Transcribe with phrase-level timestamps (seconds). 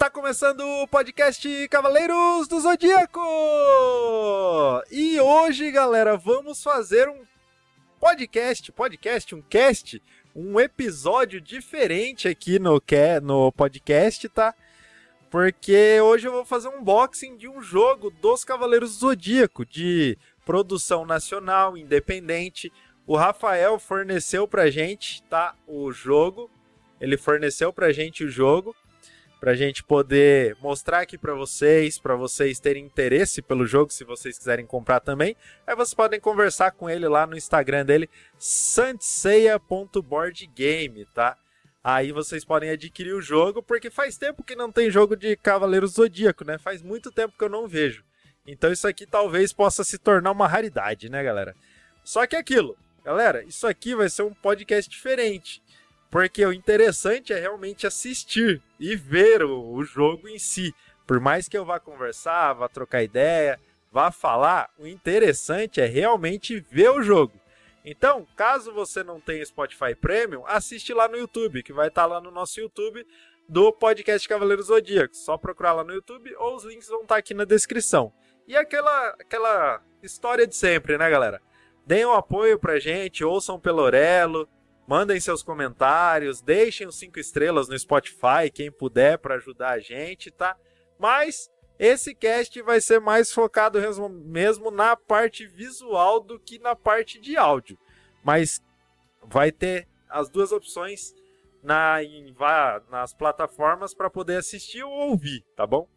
[0.00, 3.20] Tá começando o podcast Cavaleiros do Zodíaco!
[4.90, 7.20] E hoje, galera, vamos fazer um
[8.00, 10.02] podcast, podcast, um cast,
[10.34, 12.80] um episódio diferente aqui no,
[13.22, 14.54] no podcast, tá?
[15.30, 20.16] Porque hoje eu vou fazer um unboxing de um jogo dos Cavaleiros do Zodíaco, de
[20.46, 22.72] produção nacional, independente.
[23.06, 25.54] O Rafael forneceu pra gente, tá?
[25.66, 26.50] O jogo.
[26.98, 28.74] Ele forneceu pra gente o jogo
[29.40, 34.04] para a gente poder mostrar aqui para vocês, para vocês terem interesse pelo jogo, se
[34.04, 35.34] vocês quiserem comprar também.
[35.66, 41.38] Aí vocês podem conversar com ele lá no Instagram dele, sanseia.boardgame, tá?
[41.82, 45.92] Aí vocês podem adquirir o jogo, porque faz tempo que não tem jogo de Cavaleiros
[45.92, 46.58] Zodíaco, né?
[46.58, 48.04] Faz muito tempo que eu não vejo.
[48.46, 51.56] Então isso aqui talvez possa se tornar uma raridade, né, galera?
[52.04, 55.62] Só que é aquilo, galera, isso aqui vai ser um podcast diferente.
[56.10, 60.74] Porque o interessante é realmente assistir e ver o, o jogo em si.
[61.06, 63.58] Por mais que eu vá conversar, vá trocar ideia,
[63.92, 67.32] vá falar, o interessante é realmente ver o jogo.
[67.84, 72.20] Então, caso você não tenha Spotify Premium, assiste lá no YouTube, que vai estar lá
[72.20, 73.06] no nosso YouTube
[73.48, 75.24] do podcast Cavaleiros Zodíacos.
[75.24, 78.12] Só procurar lá no YouTube ou os links vão estar aqui na descrição.
[78.46, 81.40] E aquela, aquela história de sempre, né, galera?
[81.86, 84.48] Deem um apoio pra gente, ouçam pelo Orelo,
[84.90, 90.32] Mandem seus comentários, deixem os cinco estrelas no Spotify, quem puder, para ajudar a gente,
[90.32, 90.56] tá?
[90.98, 93.78] Mas esse cast vai ser mais focado
[94.10, 97.78] mesmo na parte visual do que na parte de áudio.
[98.24, 98.60] Mas
[99.22, 101.14] vai ter as duas opções
[101.62, 102.34] na, em,
[102.90, 105.88] nas plataformas para poder assistir ou ouvir, tá bom?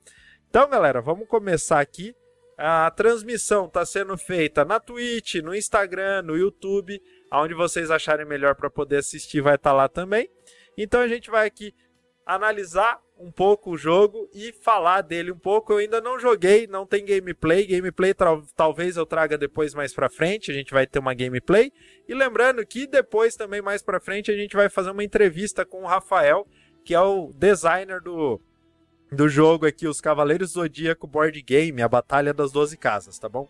[0.47, 2.15] Então, galera, vamos começar aqui.
[2.55, 7.01] A transmissão está sendo feita na Twitch, no Instagram, no YouTube
[7.33, 10.29] aonde vocês acharem melhor para poder assistir vai estar tá lá também.
[10.77, 11.73] Então a gente vai aqui
[12.23, 15.73] analisar um pouco o jogo e falar dele um pouco.
[15.73, 17.65] Eu ainda não joguei, não tem gameplay.
[17.65, 18.13] Gameplay
[18.55, 21.73] talvez eu traga depois mais para frente, a gente vai ter uma gameplay.
[22.07, 25.81] E lembrando que depois também mais para frente a gente vai fazer uma entrevista com
[25.81, 26.45] o Rafael,
[26.85, 28.39] que é o designer do
[29.11, 33.47] do jogo aqui, os Cavaleiros Zodíaco Board Game, a Batalha das Doze Casas, tá bom?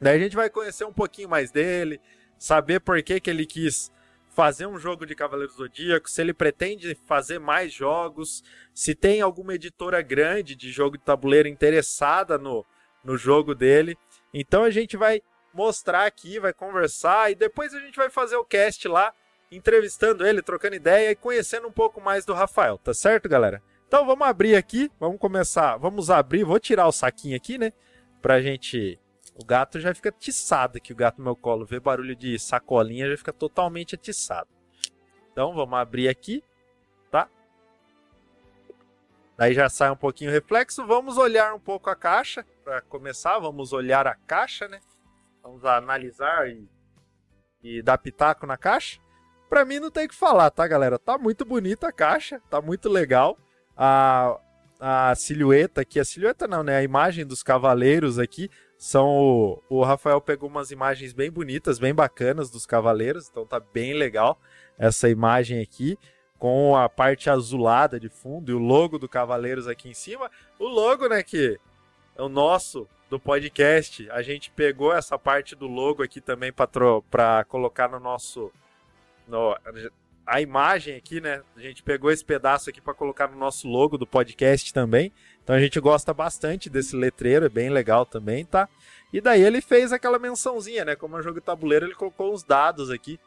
[0.00, 2.00] Daí a gente vai conhecer um pouquinho mais dele,
[2.38, 3.92] saber por que, que ele quis
[4.36, 9.54] fazer um jogo de Cavaleiros Zodíaco, se ele pretende fazer mais jogos, se tem alguma
[9.54, 12.62] editora grande de jogo de tabuleiro interessada no,
[13.02, 13.96] no jogo dele.
[14.34, 15.22] Então a gente vai
[15.54, 19.14] mostrar aqui, vai conversar e depois a gente vai fazer o cast lá,
[19.50, 23.62] entrevistando ele, trocando ideia e conhecendo um pouco mais do Rafael, tá certo, galera?
[23.88, 27.72] Então vamos abrir aqui, vamos começar, vamos abrir, vou tirar o saquinho aqui, né,
[28.20, 28.98] pra gente
[29.38, 31.66] o gato já fica atiçado aqui, o gato no meu colo.
[31.66, 34.48] Vê barulho de sacolinha, já fica totalmente atiçado.
[35.30, 36.42] Então, vamos abrir aqui,
[37.10, 37.28] tá?
[39.36, 40.86] Daí já sai um pouquinho o reflexo.
[40.86, 42.46] Vamos olhar um pouco a caixa.
[42.64, 44.80] Para começar, vamos olhar a caixa, né?
[45.42, 46.66] Vamos analisar e,
[47.62, 48.98] e dar pitaco na caixa.
[49.50, 50.98] Para mim não tem o que falar, tá, galera?
[50.98, 53.38] Tá muito bonita a caixa, tá muito legal.
[53.76, 54.40] A,
[54.80, 56.78] a silhueta aqui, a silhueta não, né?
[56.78, 61.94] A imagem dos cavaleiros aqui são o, o Rafael pegou umas imagens bem bonitas, bem
[61.94, 64.38] bacanas dos cavaleiros, então tá bem legal
[64.78, 65.98] essa imagem aqui
[66.38, 70.30] com a parte azulada de fundo e o logo do Cavaleiros aqui em cima.
[70.58, 71.58] O logo, né, que
[72.14, 77.44] é o nosso do podcast, a gente pegou essa parte do logo aqui também para
[77.44, 78.52] colocar no nosso
[79.26, 79.56] no,
[80.26, 81.42] a imagem aqui, né?
[81.56, 85.12] A gente pegou esse pedaço aqui para colocar no nosso logo do podcast também.
[85.42, 88.68] Então a gente gosta bastante desse letreiro, é bem legal também, tá?
[89.12, 90.96] E daí ele fez aquela mençãozinha, né?
[90.96, 93.20] Como é um jogo de tabuleiro, ele colocou uns dados aqui.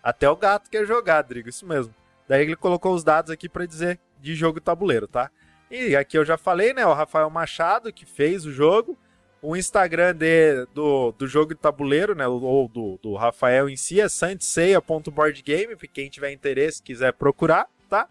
[0.00, 1.92] Até o gato quer jogar, Drigo, isso mesmo.
[2.28, 5.30] Daí ele colocou os dados aqui para dizer de jogo tabuleiro, tá?
[5.70, 6.86] E aqui eu já falei, né?
[6.86, 8.96] O Rafael Machado que fez o jogo.
[9.40, 12.26] O Instagram de, do, do jogo de tabuleiro, né?
[12.26, 15.76] Ou do, do Rafael em si é santeseia.boardgame.
[15.92, 18.08] Quem tiver interesse, quiser procurar, tá?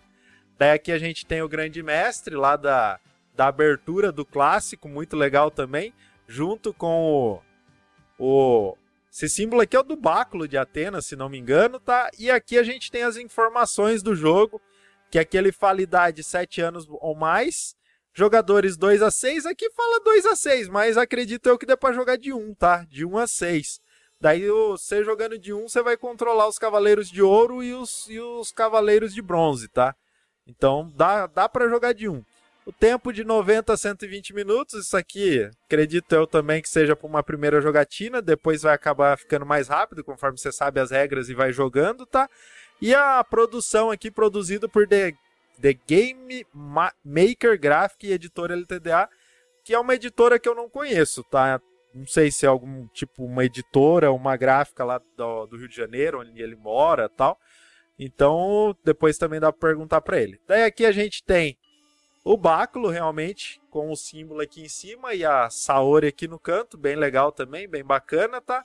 [0.58, 3.00] Daí aqui a gente tem o Grande Mestre lá da,
[3.36, 5.94] da abertura do clássico, muito legal também,
[6.28, 7.42] junto com
[8.18, 8.78] o, o
[9.12, 12.10] esse símbolo aqui é o do báculo de Atenas, se não me engano, tá?
[12.20, 14.62] E aqui a gente tem as informações do jogo,
[15.10, 17.76] que aqui ele fala idade 7 anos ou mais,
[18.18, 21.94] jogadores 2 a 6, aqui fala 2 a 6, mas acredito eu que dê para
[21.94, 22.84] jogar de 1, tá?
[22.90, 23.80] De 1 a 6.
[24.20, 28.20] Daí você jogando de 1, você vai controlar os cavaleiros de ouro e os, e
[28.20, 29.96] os cavaleiros de bronze, tá?
[30.48, 32.24] Então dá, dá para jogar de um.
[32.66, 37.08] O tempo de 90 a 120 minutos, isso aqui acredito eu também que seja para
[37.08, 41.36] uma primeira jogatina, depois vai acabar ficando mais rápido conforme você sabe as regras e
[41.36, 42.28] vai jogando, tá?
[42.82, 45.14] E a produção aqui produzido por The
[45.62, 46.46] The Game
[47.04, 49.10] Maker Graphic Editora LTDA,
[49.64, 51.62] que é uma editora que eu não conheço, tá?
[51.94, 55.76] Não sei se é algum tipo uma editora, uma gráfica lá do, do Rio de
[55.76, 57.40] Janeiro, onde ele mora, tal.
[57.98, 60.40] Então, depois também dá para perguntar para ele.
[60.48, 61.58] Daí aqui a gente tem
[62.24, 66.78] o báculo realmente com o símbolo aqui em cima e a Saori aqui no canto,
[66.78, 68.64] bem legal também, bem bacana, tá?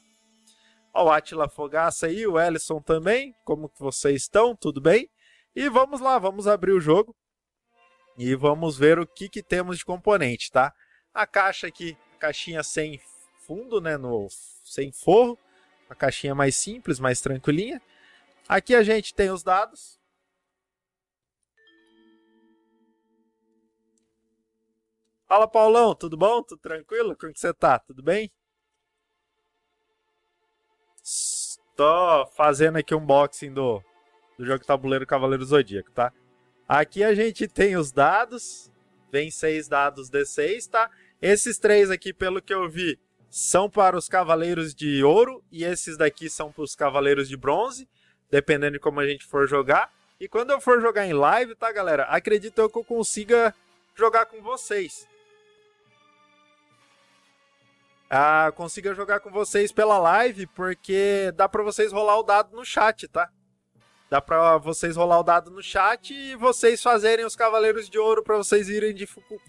[0.92, 3.34] Ó, o Atila Fogaça aí, o Ellison também.
[3.44, 4.54] Como que vocês estão?
[4.54, 5.08] Tudo bem?
[5.54, 7.14] E vamos lá, vamos abrir o jogo.
[8.16, 10.74] E vamos ver o que, que temos de componente, tá?
[11.12, 13.00] A caixa aqui, caixinha sem
[13.38, 13.96] fundo, né?
[13.96, 14.28] No,
[14.64, 15.38] sem forro.
[15.88, 17.80] A caixinha mais simples, mais tranquilinha.
[18.48, 20.00] Aqui a gente tem os dados.
[25.26, 26.42] Fala, Paulão, tudo bom?
[26.42, 27.16] Tudo tranquilo?
[27.16, 27.78] Como que você tá?
[27.78, 28.30] Tudo bem?
[31.74, 33.82] Tô fazendo aqui um unboxing do,
[34.38, 36.12] do jogo tabuleiro Cavaleiro Zodíaco, tá?
[36.68, 38.70] Aqui a gente tem os dados,
[39.10, 40.90] vem seis dados D6, tá?
[41.20, 42.98] Esses três aqui, pelo que eu vi,
[43.30, 47.88] são para os Cavaleiros de Ouro e esses daqui são para os Cavaleiros de Bronze,
[48.30, 49.92] dependendo de como a gente for jogar.
[50.18, 52.04] E quando eu for jogar em live, tá, galera?
[52.04, 53.54] Acredito eu que eu consiga
[53.94, 55.06] jogar com vocês.
[58.14, 62.62] ah, consiga jogar com vocês pela live, porque dá para vocês rolar o dado no
[62.62, 63.30] chat, tá?
[64.12, 68.22] Dá para vocês rolar o dado no chat e vocês fazerem os Cavaleiros de Ouro
[68.22, 68.94] para vocês irem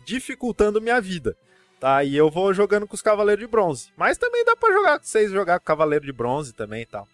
[0.05, 1.37] dificultando minha vida,
[1.81, 2.01] tá?
[2.01, 3.91] E eu vou jogando com os Cavaleiros de Bronze.
[3.97, 7.05] Mas também dá para jogar vocês jogar com Cavaleiro de Bronze também e tal.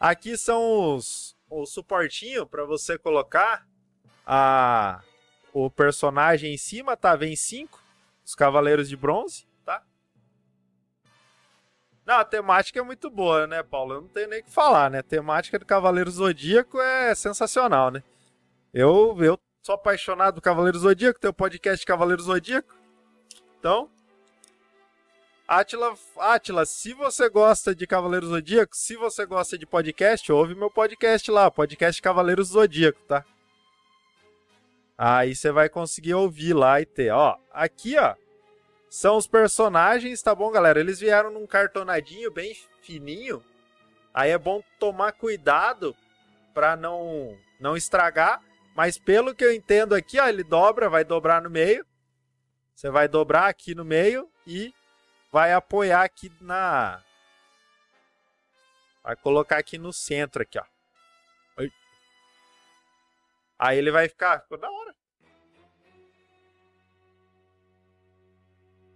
[0.00, 3.64] Aqui são os o suportinho para você colocar
[4.26, 5.00] a
[5.52, 7.14] o personagem em cima, tá?
[7.14, 7.80] Vem cinco,
[8.26, 9.46] os Cavaleiros de Bronze.
[12.06, 13.94] Não, a temática é muito boa, né, Paulo?
[13.94, 14.98] Eu não tenho nem o que falar, né?
[14.98, 18.02] A temática do Cavaleiro Zodíaco é sensacional, né?
[18.72, 22.74] Eu, eu sou apaixonado do Cavaleiro Zodíaco, tem o podcast Cavaleiro Zodíaco.
[23.58, 23.88] Então,
[25.48, 30.70] Atila, Atila, se você gosta de Cavaleiro Zodíaco, se você gosta de podcast, ouve meu
[30.70, 33.24] podcast lá, podcast Cavaleiro Zodíaco, tá?
[34.96, 38.14] Aí você vai conseguir ouvir lá e ter, ó, aqui, ó,
[38.94, 40.78] são os personagens, tá bom, galera?
[40.78, 43.44] Eles vieram num cartonadinho bem fininho.
[44.14, 45.96] Aí é bom tomar cuidado
[46.54, 48.40] para não não estragar,
[48.72, 51.84] mas pelo que eu entendo aqui, ó, ele dobra, vai dobrar no meio.
[52.72, 54.72] Você vai dobrar aqui no meio e
[55.32, 57.02] vai apoiar aqui na
[59.02, 60.64] vai colocar aqui no centro aqui, ó.
[63.58, 64.94] Aí ele vai ficar, ficou da hora.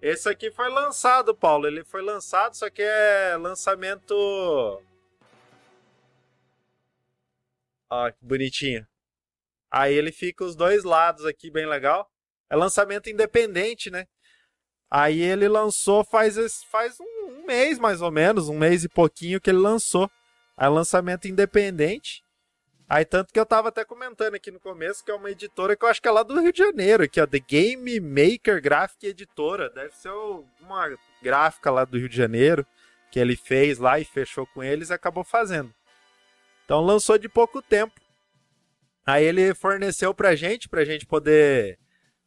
[0.00, 1.66] Esse aqui foi lançado, Paulo.
[1.66, 4.14] Ele foi lançado, só que é lançamento.
[7.90, 8.86] Ó, que bonitinho.
[9.70, 12.10] Aí ele fica os dois lados aqui, bem legal.
[12.48, 14.06] É lançamento independente, né?
[14.90, 16.36] Aí ele lançou faz,
[16.70, 20.10] faz um, um mês, mais ou menos, um mês e pouquinho que ele lançou.
[20.56, 22.22] Aí lançamento independente.
[22.88, 25.84] Aí tanto que eu tava até comentando aqui no começo que é uma editora que
[25.84, 29.06] eu acho que é lá do Rio de Janeiro, aqui ó, The Game Maker Graphic
[29.06, 30.10] Editora, deve ser
[30.60, 32.66] uma gráfica lá do Rio de Janeiro
[33.10, 35.72] que ele fez lá e fechou com eles e acabou fazendo.
[36.64, 38.00] Então lançou de pouco tempo.
[39.06, 41.78] Aí ele forneceu pra gente, pra gente poder,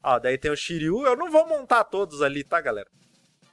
[0.04, 2.90] ó, daí tem o Shiryu, eu não vou montar todos ali, tá, galera?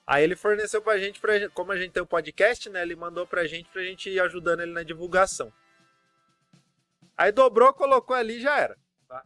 [0.06, 3.26] Aí ele forneceu pra gente, pra, como a gente tem o podcast, né, ele mandou
[3.26, 5.50] pra gente pra gente ir ajudando ele na divulgação.
[7.18, 8.78] Aí dobrou, colocou ali e já era.
[9.08, 9.24] Tá?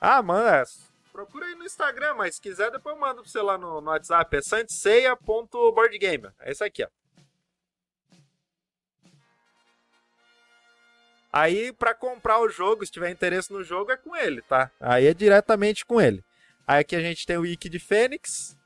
[0.00, 0.64] Ah, mano, é,
[1.12, 3.90] procura aí no Instagram, mas se quiser depois eu mando pra você lá no, no
[3.90, 4.34] WhatsApp.
[4.34, 6.30] É santiceia.boardgame.
[6.40, 6.88] É isso aqui, ó.
[11.30, 14.70] Aí, para comprar o jogo, se tiver interesse no jogo, é com ele, tá?
[14.80, 16.24] Aí é diretamente com ele.
[16.66, 18.56] Aí aqui a gente tem o Wiki de Fênix.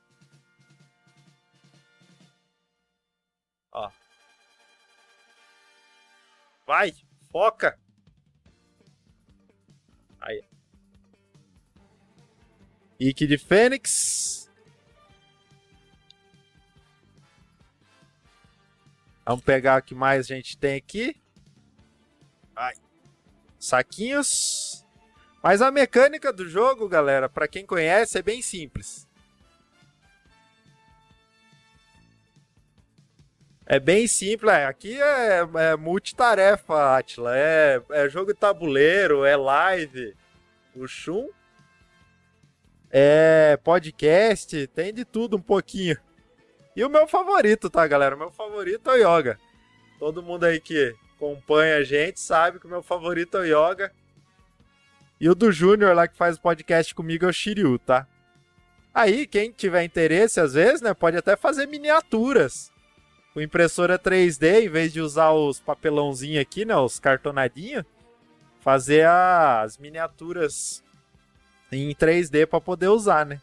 [6.66, 6.92] Vai,
[7.30, 7.78] foca.
[10.20, 10.42] Aí.
[12.98, 14.50] Ike de Fênix.
[19.24, 21.16] Vamos pegar o que mais a gente tem aqui.
[22.54, 22.74] Ai.
[23.58, 24.84] Saquinhos.
[25.42, 29.05] Mas a mecânica do jogo, galera, para quem conhece, é bem simples.
[33.66, 34.64] É bem simples, é.
[34.64, 37.36] aqui é, é multitarefa, Atila.
[37.36, 40.14] É, é jogo de tabuleiro, é live,
[40.74, 41.28] o Shun.
[42.90, 45.98] É podcast, tem de tudo um pouquinho.
[46.76, 48.14] E o meu favorito, tá, galera?
[48.14, 49.36] O meu favorito é o Yoga.
[49.98, 53.90] Todo mundo aí que, acompanha a gente sabe que o meu favorito é o Yoga.
[55.20, 58.06] E o do Júnior lá que faz o podcast comigo é o Shiryu, tá?
[58.94, 62.70] Aí, quem tiver interesse, às vezes, né, pode até fazer miniaturas.
[63.36, 67.84] Com impressora 3D, em vez de usar os papelãozinhos aqui, né, os cartonadinhos,
[68.60, 70.82] fazer as miniaturas
[71.70, 73.38] em 3D para poder usar, né?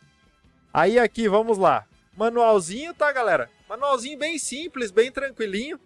[0.73, 1.85] Aí aqui, vamos lá.
[2.17, 3.51] Manualzinho, tá, galera?
[3.69, 5.79] Manualzinho bem simples, bem tranquilinho.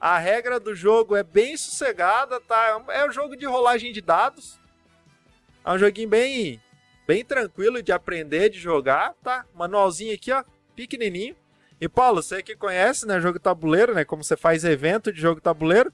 [0.00, 2.82] A regra do jogo é bem sossegada, tá?
[2.88, 4.58] É um jogo de rolagem de dados.
[5.62, 6.62] É um joguinho bem,
[7.06, 9.44] bem tranquilo de aprender, de jogar, tá?
[9.52, 10.42] Manualzinho aqui, ó,
[10.74, 11.36] pequenininho.
[11.80, 15.40] E Paulo, você que conhece, né, jogo tabuleiro, né, como você faz evento de jogo
[15.40, 15.92] tabuleiro,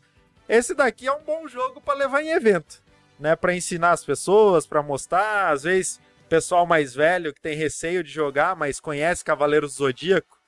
[0.48, 2.82] esse daqui é um bom jogo para levar em evento,
[3.18, 8.02] né, para ensinar as pessoas, para mostrar, às vezes pessoal mais velho que tem receio
[8.02, 10.40] de jogar, mas conhece Cavaleiros do Zodíaco,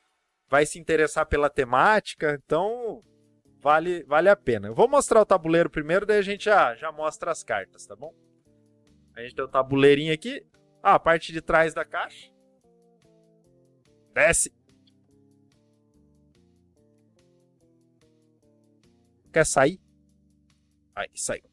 [0.49, 3.03] vai se interessar pela temática, então
[3.61, 4.69] vale vale a pena.
[4.69, 7.95] Eu vou mostrar o tabuleiro primeiro, daí a gente já já mostra as cartas, tá
[7.95, 8.13] bom?
[9.15, 10.45] A gente tem o tabuleirinho aqui.
[10.83, 12.31] Ah, a parte de trás da caixa.
[14.13, 14.53] Desce.
[19.37, 19.79] Quer sair?
[20.95, 21.45] Aí, saiu.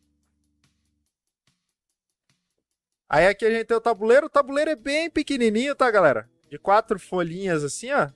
[3.10, 4.28] Aí aqui a gente tem o tabuleiro.
[4.28, 6.30] O tabuleiro é bem pequenininho, tá, galera?
[6.50, 8.10] De quatro folhinhas assim, ó.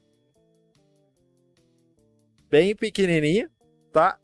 [2.50, 3.52] Bem pequenininho,
[3.92, 4.18] tá?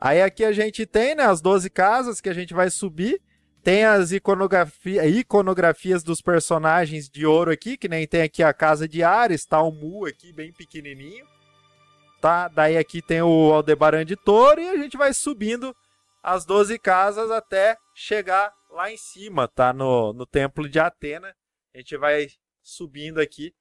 [0.00, 3.20] Aí aqui a gente tem né, as 12 casas que a gente vai subir.
[3.62, 8.88] Tem as iconografia, iconografias dos personagens de ouro aqui, que nem tem aqui a casa
[8.88, 11.26] de Ares, tá o Mu aqui bem pequenininho.
[12.20, 12.48] Tá?
[12.48, 15.74] Daí aqui tem o Aldebaran de Touro e a gente vai subindo
[16.22, 19.72] as 12 casas até chegar lá em cima, tá?
[19.72, 21.34] No, no Templo de Atena.
[21.74, 22.28] A gente vai
[22.62, 23.54] subindo aqui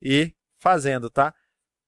[0.00, 1.34] e fazendo, tá?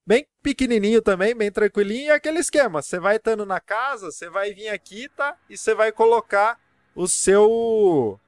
[0.06, 2.06] bem pequenininho também, bem tranquilinho.
[2.06, 5.36] E é aquele esquema, você vai estando na casa, você vai vir aqui, tá?
[5.48, 6.58] E você vai colocar
[6.94, 8.18] o seu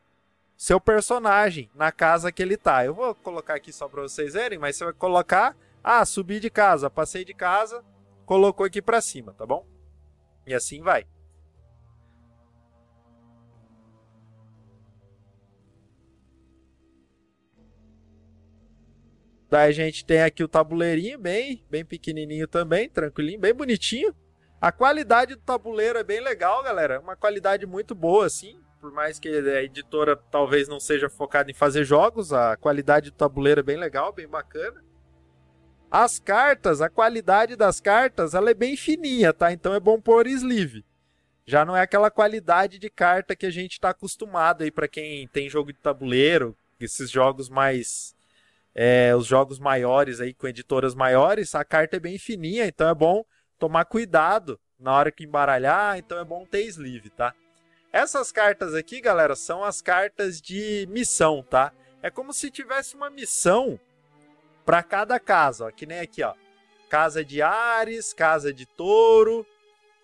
[0.57, 2.85] seu personagem na casa que ele tá.
[2.85, 6.51] Eu vou colocar aqui só para vocês verem, mas você vai colocar, ah, subi de
[6.51, 7.85] casa, passei de casa,
[8.25, 9.67] colocou aqui para cima, tá bom?
[10.47, 11.07] E assim vai.
[19.49, 24.15] Daí a gente tem aqui o tabuleirinho bem, bem pequenininho também, tranquilinho, bem bonitinho.
[24.67, 26.99] A qualidade do tabuleiro é bem legal, galera.
[26.99, 28.59] Uma qualidade muito boa, assim.
[28.81, 33.17] Por mais que a editora talvez não seja focada em fazer jogos, a qualidade do
[33.17, 34.83] tabuleiro é bem legal, bem bacana.
[35.89, 39.53] As cartas, a qualidade das cartas, ela é bem fininha, tá?
[39.53, 40.85] Então é bom pôr sleeve.
[41.47, 45.29] Já não é aquela qualidade de carta que a gente está acostumado aí para quem
[45.29, 48.17] tem jogo de tabuleiro, esses jogos mais
[48.75, 52.95] é, os jogos maiores aí com editoras maiores, a carta é bem fininha, então é
[52.97, 53.25] bom
[53.59, 57.35] tomar cuidado na hora que embaralhar, então é bom ter sleeve, tá?
[57.93, 61.73] Essas cartas aqui, galera, são as cartas de missão, tá?
[62.03, 63.81] É como se tivesse uma missão
[64.65, 66.35] para cada casa, ó, que nem aqui, ó.
[66.91, 69.47] Casa de Ares, casa de Touro,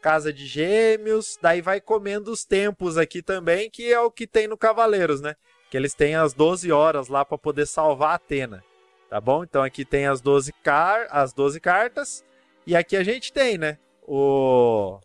[0.00, 4.49] casa de Gêmeos, daí vai comendo os tempos aqui também, que é o que tem
[4.49, 5.37] no Cavaleiros, né?
[5.73, 8.62] que eles têm as 12 horas lá para poder salvar Atena.
[9.09, 9.42] Tá bom?
[9.42, 12.23] Então aqui tem as 12, car as 12 cartas.
[12.66, 13.78] E aqui a gente tem, né?
[14.02, 15.00] O.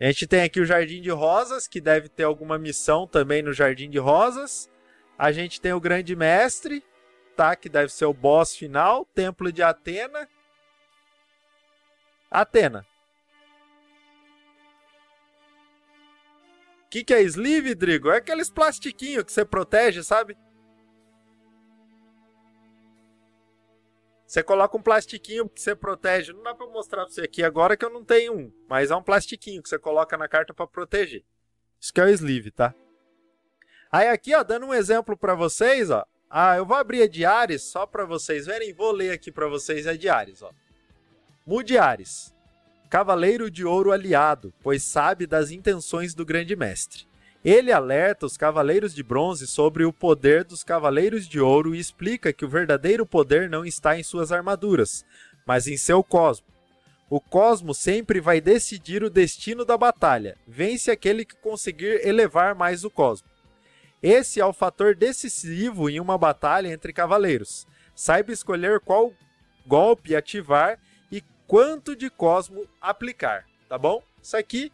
[0.00, 3.52] A gente tem aqui o Jardim de Rosas, que deve ter alguma missão também no
[3.52, 4.70] Jardim de Rosas.
[5.18, 6.84] A gente tem o Grande Mestre,
[7.36, 7.56] tá?
[7.56, 9.04] Que deve ser o boss final.
[9.06, 10.28] Templo de Atena.
[12.30, 12.86] Atena.
[16.86, 18.10] O que, que é sleeve, Drigo?
[18.10, 20.36] É aqueles plastiquinhos que você protege, sabe?
[24.28, 26.34] Você coloca um plastiquinho que você protege.
[26.34, 28.94] Não dá para mostrar para você aqui agora que eu não tenho um, mas é
[28.94, 31.24] um plastiquinho que você coloca na carta para proteger.
[31.80, 32.74] Isso que é o sleeve, tá?
[33.90, 36.04] Aí aqui, ó, dando um exemplo para vocês, ó.
[36.28, 38.74] Ah, eu vou abrir a Ares só para vocês verem.
[38.74, 40.52] Vou ler aqui para vocês a Ares, ó.
[41.46, 42.34] Mude Ares.
[42.90, 47.08] Cavaleiro de Ouro aliado, pois sabe das intenções do Grande Mestre.
[47.44, 52.32] Ele alerta os Cavaleiros de Bronze sobre o poder dos Cavaleiros de Ouro e explica
[52.32, 55.04] que o verdadeiro poder não está em suas armaduras,
[55.46, 56.46] mas em seu cosmo.
[57.08, 60.36] O cosmo sempre vai decidir o destino da batalha.
[60.46, 63.28] Vence aquele que conseguir elevar mais o cosmo.
[64.02, 67.66] Esse é o fator decisivo em uma batalha entre cavaleiros.
[67.94, 69.12] Saiba escolher qual
[69.66, 70.78] golpe ativar
[71.48, 74.02] quanto de Cosmo aplicar, tá bom?
[74.22, 74.70] Isso aqui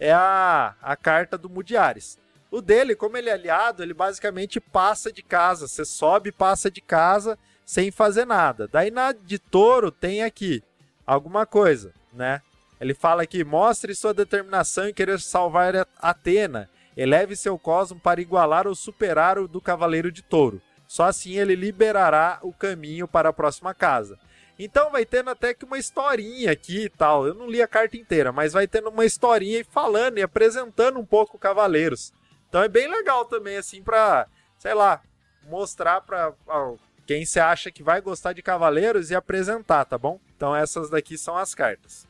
[0.00, 2.18] é a, a carta do Mudiares.
[2.50, 5.68] O dele, como ele é aliado, ele basicamente passa de casa.
[5.68, 8.66] Você sobe, passa de casa, sem fazer nada.
[8.66, 10.64] Daí na de touro tem aqui
[11.06, 12.40] alguma coisa, né?
[12.80, 16.68] Ele fala aqui: mostre sua determinação em querer salvar Atena.
[16.96, 20.60] Eleve seu cosmo para igualar ou superar o do Cavaleiro de Touro.
[20.88, 24.18] Só assim ele liberará o caminho para a próxima casa.
[24.62, 27.26] Então vai tendo até que uma historinha aqui e tal.
[27.26, 30.98] Eu não li a carta inteira, mas vai tendo uma historinha e falando e apresentando
[30.98, 32.12] um pouco Cavaleiros.
[32.46, 34.26] Então é bem legal também, assim, pra,
[34.58, 35.00] sei lá,
[35.44, 36.34] mostrar pra
[37.06, 40.20] quem você acha que vai gostar de Cavaleiros e apresentar, tá bom?
[40.36, 42.06] Então essas daqui são as cartas.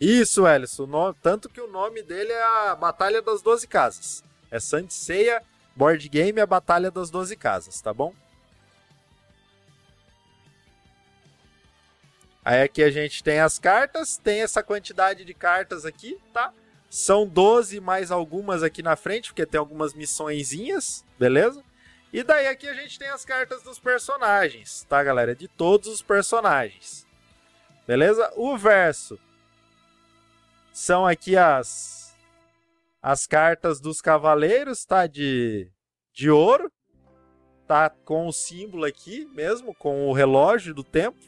[0.00, 1.12] Isso, Ellison.
[1.22, 4.24] tanto que o nome dele é a Batalha das Doze Casas.
[4.50, 5.42] É Santiceia
[5.74, 8.14] Board Game, a Batalha das Doze Casas, tá bom?
[12.46, 16.54] Aí aqui a gente tem as cartas, tem essa quantidade de cartas aqui, tá?
[16.88, 21.60] São 12 mais algumas aqui na frente, porque tem algumas missõezinhas, beleza?
[22.12, 25.34] E daí aqui a gente tem as cartas dos personagens, tá, galera?
[25.34, 27.04] De todos os personagens.
[27.84, 28.32] Beleza?
[28.36, 29.18] O verso
[30.72, 32.16] são aqui as
[33.02, 35.08] as cartas dos cavaleiros, tá?
[35.08, 35.68] De,
[36.12, 36.70] de ouro.
[37.66, 41.18] Tá com o símbolo aqui mesmo, com o relógio do tempo.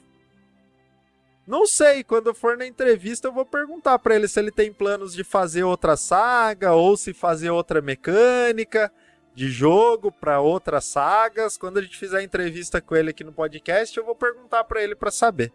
[1.49, 5.14] Não sei, quando for na entrevista eu vou perguntar para ele se ele tem planos
[5.14, 8.93] de fazer outra saga ou se fazer outra mecânica
[9.35, 11.57] de jogo para outras sagas.
[11.57, 14.83] Quando a gente fizer a entrevista com ele aqui no podcast, eu vou perguntar para
[14.83, 15.50] ele para saber.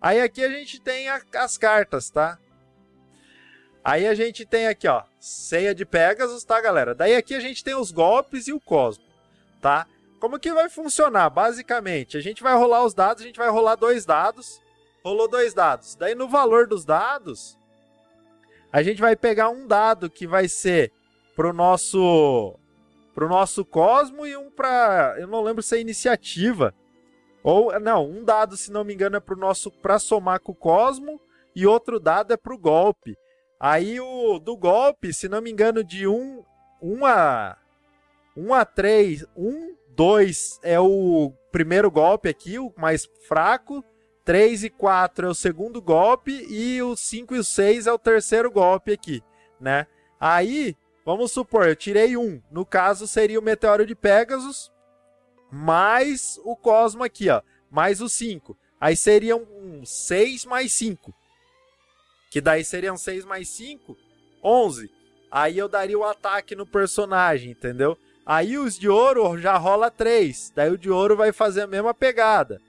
[0.00, 2.36] Aí aqui a gente tem a, as cartas, tá?
[3.84, 6.96] Aí a gente tem aqui, ó, ceia de Pegasus, tá, galera?
[6.96, 9.04] Daí aqui a gente tem os golpes e o Cosmo,
[9.62, 9.86] tá?
[10.18, 11.30] Como que vai funcionar?
[11.30, 14.65] Basicamente, a gente vai rolar os dados, a gente vai rolar dois dados
[15.06, 15.94] rolou dois dados.
[15.94, 17.56] Daí no valor dos dados,
[18.72, 20.90] a gente vai pegar um dado que vai ser
[21.36, 22.58] pro nosso
[23.14, 26.74] pro nosso Cosmo e um para, eu não lembro se é iniciativa.
[27.42, 30.56] Ou não, um dado, se não me engano, é pro nosso para somar com o
[30.56, 31.20] Cosmo
[31.54, 33.16] e outro dado é pro golpe.
[33.60, 36.44] Aí o do golpe, se não me engano, de 1 um,
[36.82, 37.56] um a
[38.36, 43.82] 1 um a 3, 1 2 é o primeiro golpe aqui, o mais fraco.
[44.26, 47.98] 3 e 4 é o segundo golpe e o 5 e o 6 é o
[47.98, 49.22] terceiro golpe aqui,
[49.58, 49.86] né?
[50.20, 52.42] Aí, vamos supor, eu tirei um.
[52.50, 54.70] No caso, seria o Meteoro de Pegasus
[55.50, 57.40] mais o Cosmo aqui, ó.
[57.70, 58.56] Mais o 5.
[58.80, 61.14] Aí seriam um 6 mais 5.
[62.28, 63.96] Que daí seriam 6 mais 5,
[64.42, 64.90] 11.
[65.30, 67.96] Aí eu daria o ataque no personagem, entendeu?
[68.24, 70.52] Aí os de ouro já rola 3.
[70.54, 72.60] Daí o de ouro vai fazer a mesma pegada.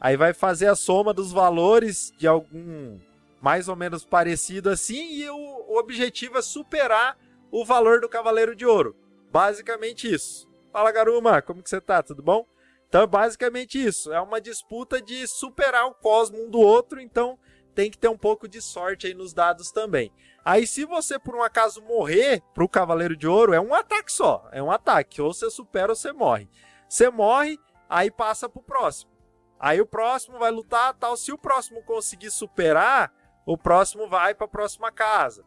[0.00, 2.98] Aí vai fazer a soma dos valores de algum
[3.40, 7.18] mais ou menos parecido assim e o, objetivo é superar
[7.50, 8.96] o valor do Cavaleiro de Ouro.
[9.30, 10.48] Basicamente isso.
[10.72, 12.02] Fala Garuma, como que você tá?
[12.02, 12.46] Tudo bom?
[12.88, 14.12] Então é basicamente isso.
[14.12, 17.38] É uma disputa de superar o cosmo um do outro, então
[17.74, 20.10] tem que ter um pouco de sorte aí nos dados também.
[20.44, 24.48] Aí se você por um acaso morrer pro Cavaleiro de Ouro, é um ataque só,
[24.50, 26.48] é um ataque, ou você supera ou você morre.
[26.88, 29.15] Você morre, aí passa pro próximo.
[29.58, 31.16] Aí o próximo vai lutar, tal.
[31.16, 33.12] Se o próximo conseguir superar,
[33.44, 35.44] o próximo vai para a próxima casa.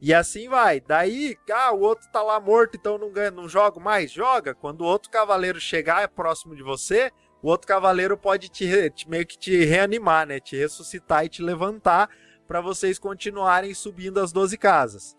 [0.00, 0.80] E assim vai.
[0.80, 4.10] Daí, ah, o outro tá lá morto, então não ganha, não joga mais.
[4.10, 4.52] Joga.
[4.52, 9.24] Quando o outro cavaleiro chegar próximo de você, o outro cavaleiro pode te, te meio
[9.24, 10.40] que te reanimar, né?
[10.40, 12.10] Te ressuscitar e te levantar
[12.48, 15.16] para vocês continuarem subindo as 12 casas.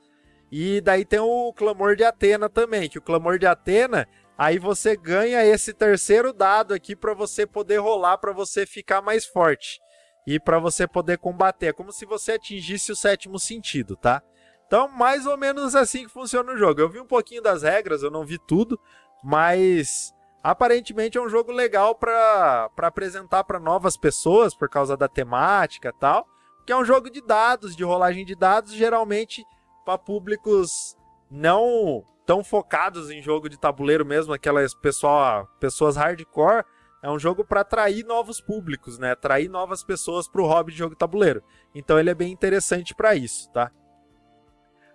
[0.51, 4.95] E daí tem o clamor de Atena também, que o clamor de Atena Aí você
[4.95, 9.79] ganha esse terceiro dado aqui para você poder rolar, para você ficar mais forte
[10.25, 11.67] e para você poder combater.
[11.67, 14.21] É como se você atingisse o sétimo sentido, tá?
[14.65, 16.81] Então, mais ou menos assim que funciona o jogo.
[16.81, 18.79] Eu vi um pouquinho das regras, eu não vi tudo,
[19.23, 25.89] mas aparentemente é um jogo legal para apresentar para novas pessoas por causa da temática
[25.89, 26.25] e tal.
[26.65, 29.45] Que é um jogo de dados, de rolagem de dados, geralmente
[29.85, 30.97] para públicos
[31.29, 36.63] não tão focados em jogo de tabuleiro mesmo, aquelas pessoa, pessoas hardcore,
[37.01, 39.11] é um jogo para atrair novos públicos, né?
[39.11, 41.43] Atrair novas pessoas para o hobby de jogo de tabuleiro.
[41.75, 43.71] Então ele é bem interessante para isso, tá?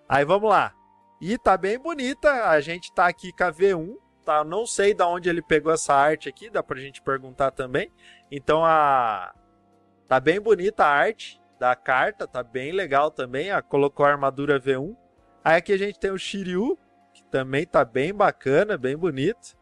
[0.08, 0.72] Aí vamos lá.
[1.20, 4.42] E tá bem bonita, a gente tá aqui com a V1, tá?
[4.42, 7.92] Não sei da onde ele pegou essa arte aqui, dá pra gente perguntar também.
[8.30, 9.34] Então a
[10.06, 14.58] tá bem bonita a arte da carta, tá bem legal também, a colocou a armadura
[14.58, 14.96] V1.
[15.44, 16.78] Aí aqui a gente tem o Shiryu,
[17.30, 19.56] também tá bem bacana, bem bonito.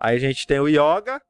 [0.00, 1.22] Aí a gente tem o Yoga.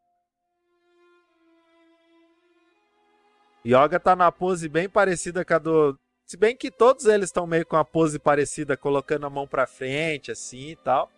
[3.67, 5.99] Yoga tá na pose bem parecida com a do.
[6.27, 9.67] Se bem que todos eles estão meio com a pose parecida, colocando a mão pra
[9.67, 11.11] frente, assim e tal.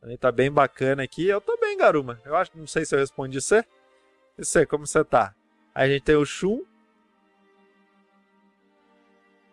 [0.00, 1.26] Também tá bem bacana aqui.
[1.26, 2.20] Eu tô bem, Garuma.
[2.24, 3.64] Eu acho, não sei se eu respondi você.
[4.36, 5.34] E você, como você tá?
[5.74, 6.62] Aí a gente tem o Shun.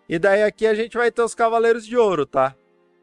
[0.09, 2.55] E daí aqui a gente vai ter os Cavaleiros de Ouro, tá?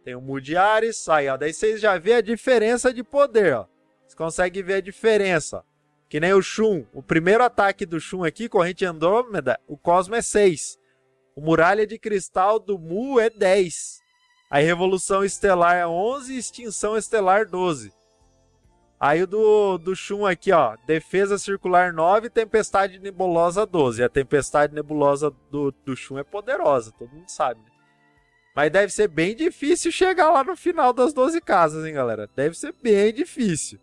[0.05, 3.67] Tem o Mudiares, aí ó, daí vocês já vê a diferença de poder, ó.
[4.05, 5.65] Você consegue ver a diferença.
[6.09, 10.23] Que nem o Shun, o primeiro ataque do Shun aqui, corrente Andrômeda, o Cosmo é
[10.23, 10.79] 6.
[11.37, 14.01] O Muralha de Cristal do Mu é 10.
[14.51, 17.93] Aí Revolução Estelar é 11 e Extinção Estelar 12.
[18.99, 20.77] Aí o do, do Shun aqui, ó.
[20.87, 24.01] Defesa Circular 9 Tempestade Nebulosa 12.
[24.01, 27.61] E a Tempestade Nebulosa do, do Shun é poderosa, todo mundo sabe.
[27.61, 27.71] Né?
[28.55, 32.29] Mas deve ser bem difícil chegar lá no final das 12 casas, hein, galera?
[32.35, 33.79] Deve ser bem difícil.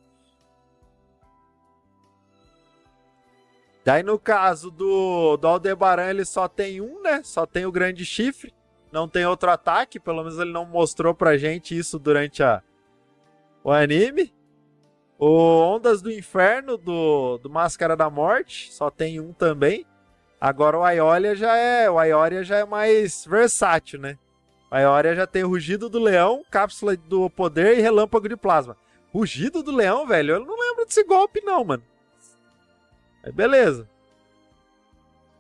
[3.86, 7.22] Daí no caso do, do Aldebaran, ele só tem um, né?
[7.24, 8.54] Só tem o grande chifre
[8.94, 12.62] não tem outro ataque, pelo menos ele não mostrou pra gente isso durante a,
[13.64, 14.32] o anime.
[15.18, 19.86] O Ondas do Inferno do, do Máscara da Morte, só tem um também.
[20.40, 24.18] Agora o Aiolia já é, o Aioria já é mais versátil, né?
[24.70, 28.76] O Aioria já tem Rugido do Leão, Cápsula do Poder e Relâmpago de Plasma.
[29.14, 31.84] Rugido do Leão, velho, eu não lembro desse golpe não, mano.
[33.24, 33.88] Aí beleza.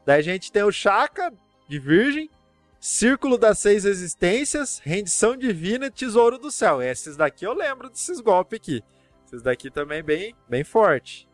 [0.05, 1.33] Daí a gente tem o Chaka
[1.67, 2.29] de Virgem,
[2.79, 6.81] Círculo das Seis Existências, Rendição Divina e Tesouro do Céu.
[6.81, 8.83] Esses daqui eu lembro desses golpes aqui.
[9.34, 11.28] Esses daqui também bem, bem forte.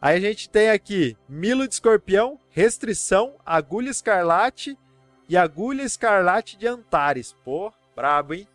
[0.00, 4.78] Aí a gente tem aqui Milo de Escorpião, Restrição, Agulha Escarlate
[5.28, 7.36] e Agulha Escarlate de Antares.
[7.44, 8.48] Pô, brabo, hein?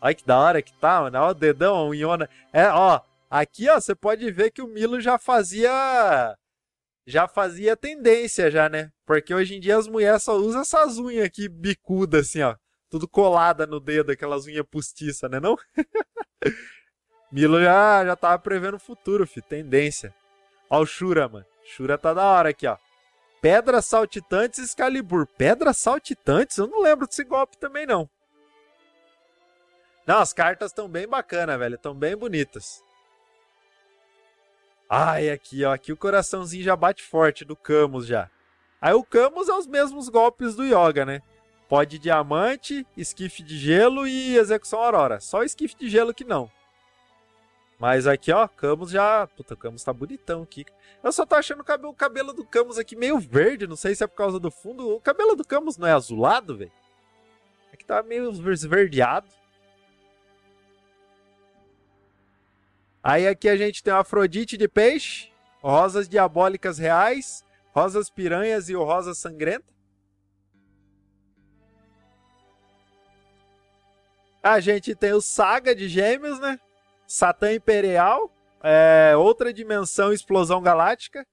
[0.00, 1.16] Olha que da hora que tá, mano.
[1.20, 2.28] Olha o dedão, a unhona.
[2.52, 6.36] É, ó, aqui, ó, você pode ver que o Milo já fazia
[7.06, 8.90] já fazia tendência já, né?
[9.06, 12.56] Porque hoje em dia as mulheres só usam essas unhas aqui bicudas, assim, ó.
[12.90, 15.56] Tudo colada no dedo, aquelas unhas postiças, né não?
[17.30, 19.42] Milo já, já tava prevendo o futuro, fi.
[19.42, 20.14] Tendência.
[20.70, 21.46] Ó o Shura, mano.
[21.62, 22.78] Shura tá da hora aqui, ó.
[23.40, 25.26] Pedras saltitantes Excalibur.
[25.26, 26.56] Pedras saltitantes?
[26.56, 28.08] Eu não lembro desse golpe também, não.
[30.06, 31.74] Não, as cartas estão bem bacanas, velho.
[31.74, 32.82] Estão bem bonitas.
[34.88, 35.72] Ai, aqui, ó.
[35.74, 38.30] Aqui o coraçãozinho já bate forte do Camus já.
[38.80, 41.20] Aí o Camus é os mesmos golpes do Yoga, né?
[41.68, 45.20] Pó de diamante, esquife de gelo e execução aurora.
[45.20, 46.50] Só esquife de gelo que não.
[47.78, 49.26] Mas aqui, ó, Camus já...
[49.28, 50.64] Puta, o Camus tá bonitão aqui.
[51.04, 53.66] Eu só tô achando o cabelo do Camus aqui meio verde.
[53.66, 54.96] Não sei se é por causa do fundo.
[54.96, 56.72] O cabelo do Camus não é azulado, velho?
[57.72, 59.28] Aqui tá meio esverdeado.
[63.02, 65.30] Aí aqui a gente tem o Afrodite de peixe,
[65.62, 69.77] rosas diabólicas reais, rosas piranhas e o rosa sangrenta.
[74.42, 76.58] A gente tem o Saga de Gêmeos, né?
[77.06, 78.30] Satã Imperial,
[78.62, 81.26] é, outra dimensão explosão galáctica.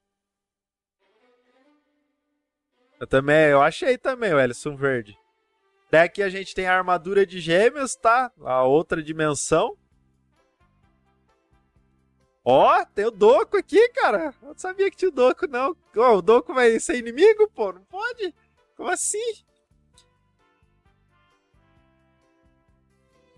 [2.99, 5.17] Eu também, eu achei também o Ellison Verde.
[5.91, 8.31] Daqui a gente tem a armadura de gêmeos, tá?
[8.41, 9.77] A outra dimensão.
[12.43, 14.33] Ó, oh, tem o Doco aqui, cara.
[14.41, 15.75] Eu não sabia que tinha o Doco, não.
[15.95, 17.73] Oh, o Doco vai ser inimigo, pô?
[17.73, 18.33] Não pode?
[18.75, 19.45] Como assim?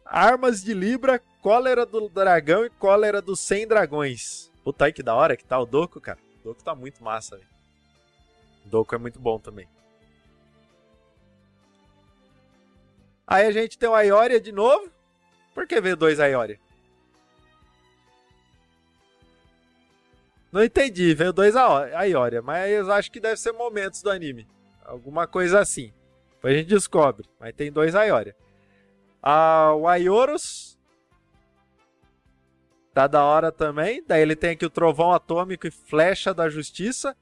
[0.10, 4.52] Armas de Libra, Cólera do Dragão e Cólera dos 100 Dragões.
[4.64, 6.20] Puta aí que da hora que tá o Doco, cara.
[6.40, 7.48] O Doco tá muito massa, velho.
[8.66, 9.68] Doco é muito bom também.
[13.26, 14.90] Aí a gente tem o Aioria de novo.
[15.54, 16.60] Por que veio dois Aioria?
[20.52, 24.48] Não entendi, veio dois Aioria, mas eu acho que deve ser momentos do anime.
[24.86, 25.92] Alguma coisa assim.
[26.36, 28.36] Depois a gente descobre, mas tem dois Aioria.
[29.22, 30.78] Ah, o Aioros
[32.94, 34.04] tá da hora também.
[34.08, 37.16] Daí ele tem aqui o Trovão Atômico e Flecha da Justiça.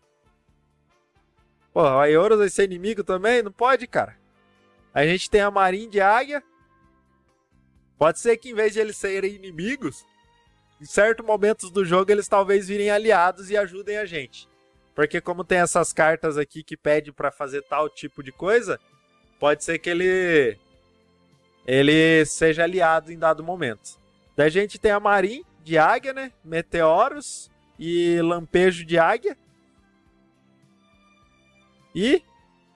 [1.74, 3.44] Pô, o Aioros vai ser inimigo também?
[3.44, 4.18] Não pode, cara.
[4.94, 6.42] A gente tem a Marinha de Águia.
[7.98, 10.06] Pode ser que em vez de eles serem inimigos,
[10.82, 14.48] em certos momentos do jogo eles talvez virem aliados e ajudem a gente.
[14.94, 18.80] Porque como tem essas cartas aqui que pede para fazer tal tipo de coisa,
[19.38, 20.58] pode ser que ele
[21.66, 24.00] ele seja aliado em dado momento.
[24.36, 26.32] Da gente tem a Marin de águia, né?
[26.44, 27.50] Meteoros
[27.80, 29.38] e lampejo de águia.
[31.94, 32.22] E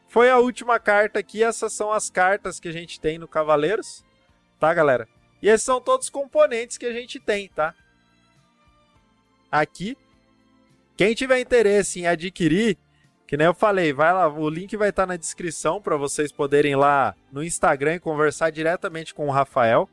[0.07, 1.43] foi a última carta aqui.
[1.43, 4.03] Essas são as cartas que a gente tem no Cavaleiros,
[4.59, 5.07] tá, galera?
[5.41, 7.75] E esses são todos os componentes que a gente tem, tá?
[9.51, 9.97] aqui.
[10.95, 12.77] Quem tiver interesse em adquirir,
[13.29, 16.71] que nem eu falei, vai lá, o link vai estar na descrição para vocês poderem
[16.71, 19.87] ir lá no Instagram e conversar diretamente com o Rafael.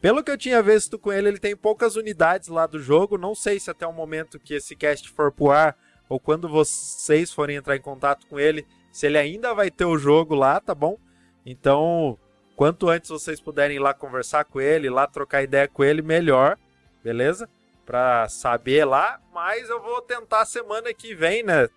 [0.00, 3.18] Pelo que eu tinha visto com ele, ele tem poucas unidades lá do jogo.
[3.18, 5.76] Não sei se até o momento que esse cast for pro ar
[6.08, 9.98] ou quando vocês forem entrar em contato com ele, se ele ainda vai ter o
[9.98, 10.96] jogo lá, tá bom?
[11.44, 12.16] Então,
[12.54, 16.56] quanto antes vocês puderem ir lá conversar com ele, lá trocar ideia com ele, melhor,
[17.02, 17.48] beleza?
[17.84, 21.68] Pra saber lá, mas eu vou tentar semana que vem, né?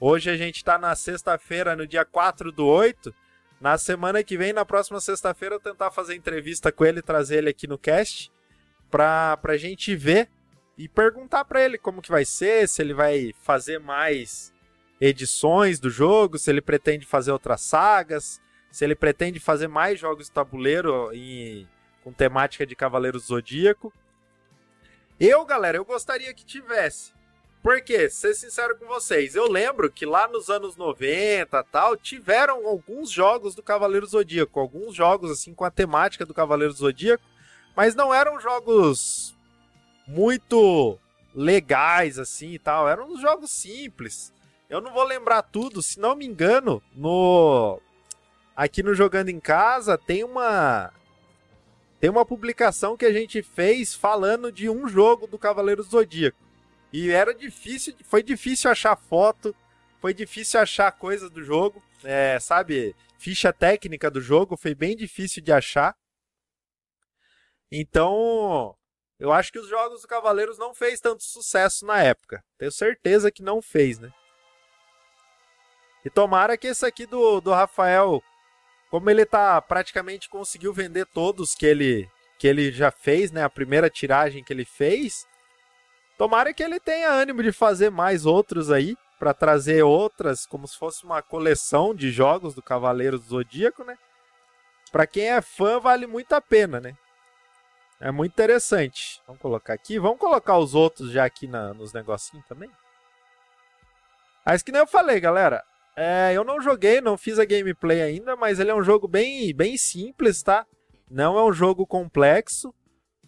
[0.00, 3.14] Hoje a gente tá na sexta-feira, no dia 4 do 8.
[3.60, 7.50] Na semana que vem, na próxima sexta-feira, eu tentar fazer entrevista com ele, trazer ele
[7.50, 8.30] aqui no cast,
[8.90, 10.28] pra, pra gente ver
[10.76, 14.52] e perguntar para ele como que vai ser, se ele vai fazer mais
[15.00, 20.26] edições do jogo, se ele pretende fazer outras sagas, se ele pretende fazer mais jogos
[20.26, 21.68] de tabuleiro em,
[22.02, 23.92] com temática de Cavaleiro Zodíaco.
[25.18, 27.12] Eu, galera, eu gostaria que tivesse.
[27.64, 33.10] Porque, ser sincero com vocês, eu lembro que lá nos anos 90 tal, tiveram alguns
[33.10, 37.24] jogos do Cavaleiro Zodíaco, alguns jogos assim com a temática do Cavaleiro Zodíaco,
[37.74, 39.34] mas não eram jogos
[40.06, 40.98] muito
[41.34, 44.30] legais assim e tal, eram uns jogos simples.
[44.68, 47.80] Eu não vou lembrar tudo, se não me engano, no
[48.54, 50.92] aqui no jogando em casa tem uma
[51.98, 56.43] tem uma publicação que a gente fez falando de um jogo do Cavaleiro Zodíaco.
[56.96, 59.52] E era difícil, foi difícil achar foto,
[60.00, 65.42] foi difícil achar coisas do jogo, é, sabe, ficha técnica do jogo, foi bem difícil
[65.42, 65.96] de achar.
[67.68, 68.76] Então,
[69.18, 72.44] eu acho que os jogos do Cavaleiros não fez tanto sucesso na época.
[72.56, 74.12] Tenho certeza que não fez, né?
[76.04, 78.22] E tomara que esse aqui do, do Rafael,
[78.88, 83.42] como ele tá praticamente conseguiu vender todos que ele que ele já fez, né?
[83.42, 85.26] A primeira tiragem que ele fez.
[86.16, 90.78] Tomara que ele tenha ânimo de fazer mais outros aí para trazer outras, como se
[90.78, 93.96] fosse uma coleção de jogos do Cavaleiro do Zodíaco, né?
[94.92, 96.96] Para quem é fã vale muito a pena, né?
[98.00, 99.20] É muito interessante.
[99.26, 99.98] Vamos colocar aqui.
[99.98, 102.70] Vamos colocar os outros já aqui na, nos negocinhos também.
[104.44, 105.64] Mas que nem eu falei, galera.
[105.96, 109.54] É, eu não joguei, não fiz a gameplay ainda, mas ele é um jogo bem,
[109.54, 110.66] bem simples, tá?
[111.08, 112.74] Não é um jogo complexo.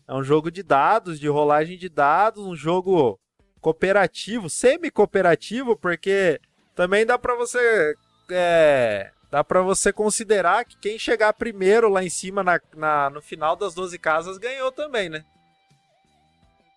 [0.09, 3.19] É um jogo de dados, de rolagem de dados, um jogo
[3.61, 6.41] cooperativo, semi-cooperativo, porque
[6.75, 7.95] também dá para você
[8.31, 13.21] é, dá para você considerar que quem chegar primeiro lá em cima na, na, no
[13.21, 15.25] final das 12 casas ganhou também, né?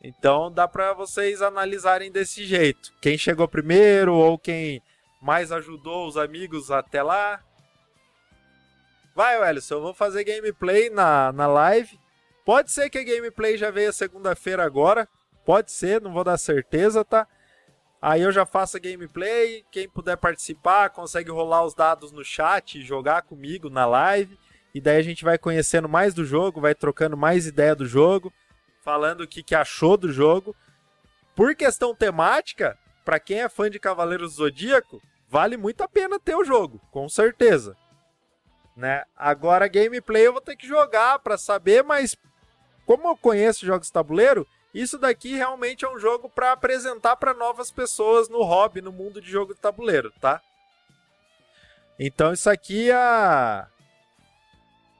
[0.01, 2.91] Então dá para vocês analisarem desse jeito.
[3.01, 4.81] Quem chegou primeiro ou quem
[5.21, 7.41] mais ajudou os amigos até lá.
[9.13, 11.99] Vai, Wellison, eu vou fazer gameplay na, na live.
[12.49, 15.07] Pode ser que a gameplay já veio segunda-feira agora.
[15.45, 17.27] Pode ser, não vou dar certeza, tá?
[18.01, 19.63] Aí eu já faço a gameplay.
[19.71, 24.35] Quem puder participar, consegue rolar os dados no chat, jogar comigo na live.
[24.73, 28.33] E daí a gente vai conhecendo mais do jogo, vai trocando mais ideia do jogo,
[28.81, 30.55] falando o que, que achou do jogo.
[31.35, 36.19] Por questão temática, para quem é fã de Cavaleiros do Zodíaco, vale muito a pena
[36.19, 37.77] ter o jogo, com certeza.
[38.75, 39.03] Né?
[39.15, 42.17] Agora gameplay eu vou ter que jogar para saber, mas
[42.89, 47.35] como eu conheço jogos de tabuleiro, isso daqui realmente é um jogo para apresentar para
[47.35, 50.41] novas pessoas no hobby, no mundo de jogo de tabuleiro, tá?
[51.99, 53.67] Então isso aqui é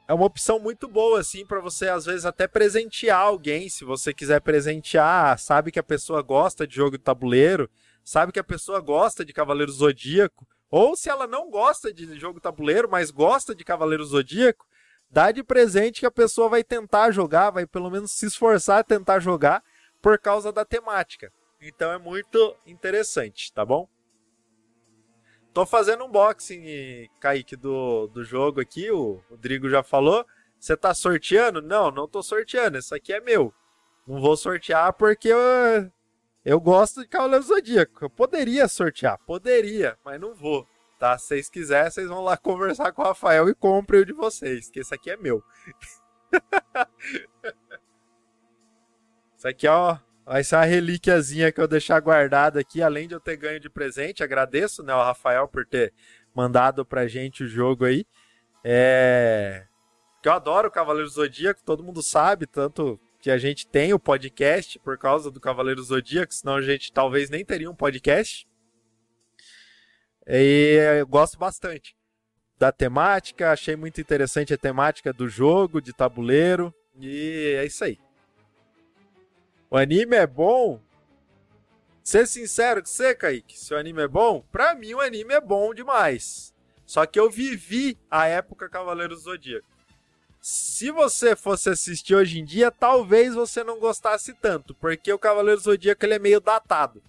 [0.07, 4.13] é uma opção muito boa assim para você às vezes até presentear alguém, se você
[4.13, 7.67] quiser presentear, sabe que a pessoa gosta de jogo de tabuleiro,
[8.03, 12.35] sabe que a pessoa gosta de Cavaleiro Zodíaco, ou se ela não gosta de jogo
[12.35, 14.67] de tabuleiro, mas gosta de Cavaleiro Zodíaco,
[15.09, 18.83] dá de presente que a pessoa vai tentar jogar, vai pelo menos se esforçar a
[18.83, 19.63] tentar jogar
[20.01, 21.31] por causa da temática.
[21.61, 23.87] Então é muito interessante, tá bom?
[25.53, 30.25] Tô fazendo unboxing, Kaique, do, do jogo aqui, o Rodrigo já falou.
[30.59, 31.61] Você tá sorteando?
[31.61, 33.53] Não, não tô sorteando, isso aqui é meu.
[34.07, 35.91] Não vou sortear porque eu,
[36.45, 38.05] eu gosto de Cavaleiro Zodíaco.
[38.05, 40.67] Eu poderia sortear, poderia, mas não vou
[40.99, 41.17] tá?
[41.17, 44.69] Se vocês quiserem, vocês vão lá conversar com o Rafael e comprem o de vocês,
[44.69, 45.41] que esse aqui é meu.
[49.35, 53.21] Isso aqui, ó, vai ser uma relíquiazinha que eu deixar guardada aqui, além de eu
[53.21, 54.21] ter ganho de presente.
[54.21, 55.93] Agradeço, né, o Rafael por ter
[56.35, 58.05] mandado pra gente o jogo aí.
[58.63, 59.65] É...
[60.21, 64.77] Eu adoro o Cavaleiro Zodíaco, todo mundo sabe, tanto que a gente tem o podcast
[64.79, 68.48] por causa do Cavaleiro Zodíaco, senão a gente talvez nem teria um podcast.
[70.31, 71.97] E eu gosto bastante
[72.59, 77.97] da temática, achei muito interessante a temática do jogo, de tabuleiro, e é isso aí.
[79.71, 80.79] O anime é bom?
[82.03, 85.39] Ser sincero com você, Kaique, se o anime é bom, pra mim o anime é
[85.39, 86.53] bom demais.
[86.85, 89.67] Só que eu vivi a época Cavaleiros do Zodíaco.
[90.41, 95.61] Se você fosse assistir hoje em dia, talvez você não gostasse tanto, porque o Cavaleiro
[95.61, 97.01] Zodíaco ele é meio datado.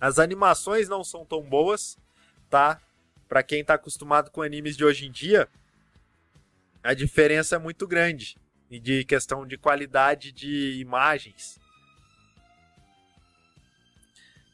[0.00, 1.98] As animações não são tão boas,
[2.52, 2.78] tá?
[3.26, 5.48] Para quem tá acostumado com animes de hoje em dia,
[6.84, 8.36] a diferença é muito grande
[8.70, 11.58] de questão de qualidade de imagens.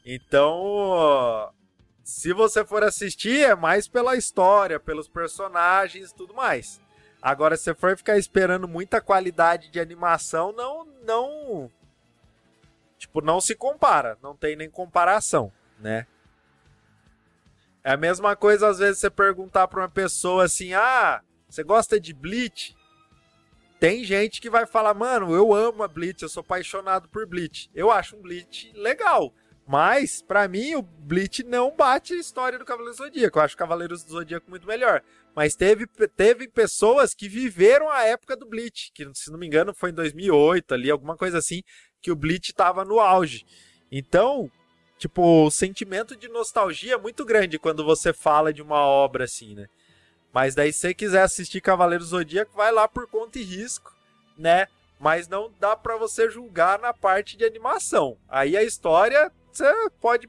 [0.07, 1.53] Então,
[2.05, 6.81] se você for assistir, é mais pela história, pelos personagens e tudo mais.
[7.21, 11.69] Agora, se você for ficar esperando muita qualidade de animação, não, não,
[12.97, 16.07] tipo, não se compara, não tem nem comparação, né?
[17.89, 21.99] É a mesma coisa às vezes você perguntar para uma pessoa assim: "Ah, você gosta
[21.99, 22.77] de Bleach?"
[23.81, 27.71] Tem gente que vai falar: "Mano, eu amo a Bleach, eu sou apaixonado por Bleach.
[27.75, 29.33] Eu acho um Bleach legal."
[29.67, 33.39] Mas, para mim, o Bleach não bate a história do Cavaleiro do Zodíaco.
[33.39, 35.03] Eu acho Cavaleiros do Zodíaco muito melhor.
[35.35, 39.73] Mas teve, teve pessoas que viveram a época do Bleach, que se não me engano
[39.73, 41.63] foi em 2008 ali, alguma coisa assim,
[42.03, 43.47] que o Bleach tava no auge.
[43.91, 44.51] Então,
[44.99, 49.55] tipo, o sentimento de nostalgia é muito grande quando você fala de uma obra assim,
[49.55, 49.69] né?
[50.33, 53.95] Mas daí se você quiser assistir Cavaleiros do Zodíaco, vai lá por conta e risco,
[54.37, 54.67] né?
[55.01, 58.19] Mas não dá para você julgar na parte de animação.
[58.29, 60.29] Aí a história você pode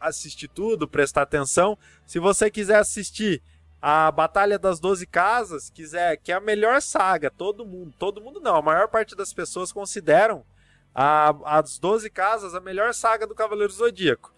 [0.00, 1.78] assistir tudo, prestar atenção.
[2.06, 3.42] Se você quiser assistir
[3.80, 8.40] a Batalha das Doze Casas, quiser, que é a melhor saga, todo mundo, todo mundo
[8.40, 10.44] não, a maior parte das pessoas consideram
[10.94, 14.32] a, as Doze Casas a melhor saga do Cavaleiro Zodíaco.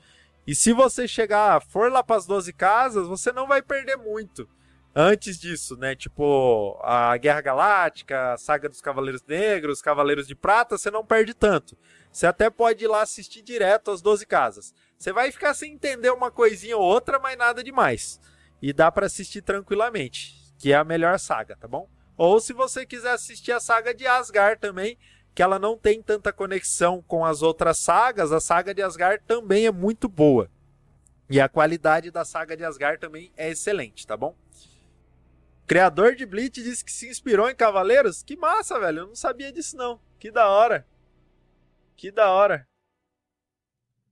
[0.47, 4.49] E se você chegar, for lá para as Doze Casas, você não vai perder muito.
[4.95, 5.95] Antes disso, né?
[5.95, 11.33] Tipo, a Guerra Galáctica, a Saga dos Cavaleiros Negros, Cavaleiros de Prata, você não perde
[11.33, 11.79] tanto.
[12.11, 14.75] Você até pode ir lá assistir direto às 12 casas.
[14.99, 18.21] Você vai ficar sem entender uma coisinha ou outra, mas nada demais.
[18.61, 21.89] E dá para assistir tranquilamente, que é a melhor saga, tá bom?
[22.15, 24.99] Ou se você quiser assistir a saga de Asgard também,
[25.35, 29.67] que ela não tem tanta conexão com as outras sagas, a saga de Asgard também
[29.67, 30.51] é muito boa.
[31.31, 34.37] E a qualidade da saga de Asgard também é excelente, tá bom?
[35.67, 38.23] Criador de Bleach disse que se inspirou em Cavaleiros?
[38.23, 39.01] Que massa, velho.
[39.01, 39.99] Eu não sabia disso não.
[40.19, 40.87] Que da hora.
[41.97, 42.69] Que da hora.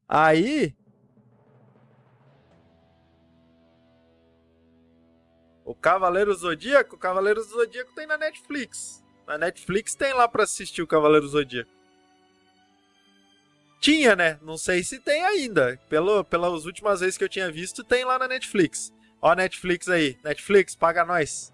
[0.08, 0.74] Aí.
[5.64, 8.99] O Cavaleiro Zodíaco, o Cavaleiro Zodíaco tem na Netflix.
[9.30, 11.70] Na Netflix tem lá para assistir o Cavaleiro Zodíaco.
[13.80, 14.40] Tinha, né?
[14.42, 15.78] Não sei se tem ainda.
[15.88, 18.92] Pelo, pelas últimas vezes que eu tinha visto, tem lá na Netflix.
[19.22, 20.18] Ó, Netflix aí.
[20.24, 21.52] Netflix, paga nós.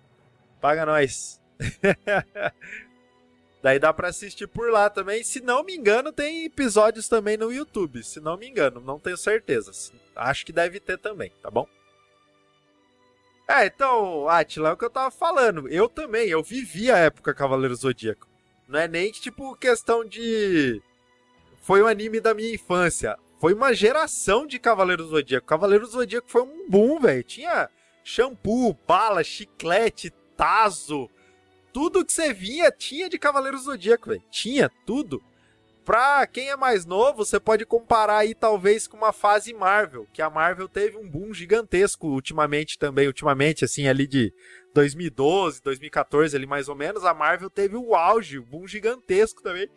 [0.59, 1.39] Paga nós.
[3.63, 5.23] Daí dá para assistir por lá também.
[5.23, 8.03] Se não me engano, tem episódios também no YouTube.
[8.03, 9.71] Se não me engano, não tenho certeza.
[10.17, 11.69] Acho que deve ter também, tá bom?
[13.49, 15.69] É, então, Atila, é o que eu tava falando.
[15.69, 18.29] Eu também, eu vivi a época Cavaleiro Zodíaco.
[18.69, 20.83] Não é nem tipo questão de.
[21.63, 23.17] Foi um anime da minha infância.
[23.39, 25.47] Foi uma geração de Cavaleiro Zodíaco.
[25.47, 27.23] Cavaleiro Zodíaco foi um boom, velho.
[27.23, 27.69] Tinha
[28.03, 31.09] shampoo, bala, chiclete, taso,
[31.73, 34.23] tudo que você vinha tinha de Cavaleiro Zodíaco, velho.
[34.31, 35.23] Tinha tudo.
[35.87, 40.21] Pra quem é mais novo, você pode comparar aí talvez com uma fase Marvel, que
[40.21, 44.35] a Marvel teve um boom gigantesco ultimamente também, ultimamente assim ali de
[44.75, 49.71] 2012, 2014 ali mais ou menos, a Marvel teve o auge, um boom gigantesco também.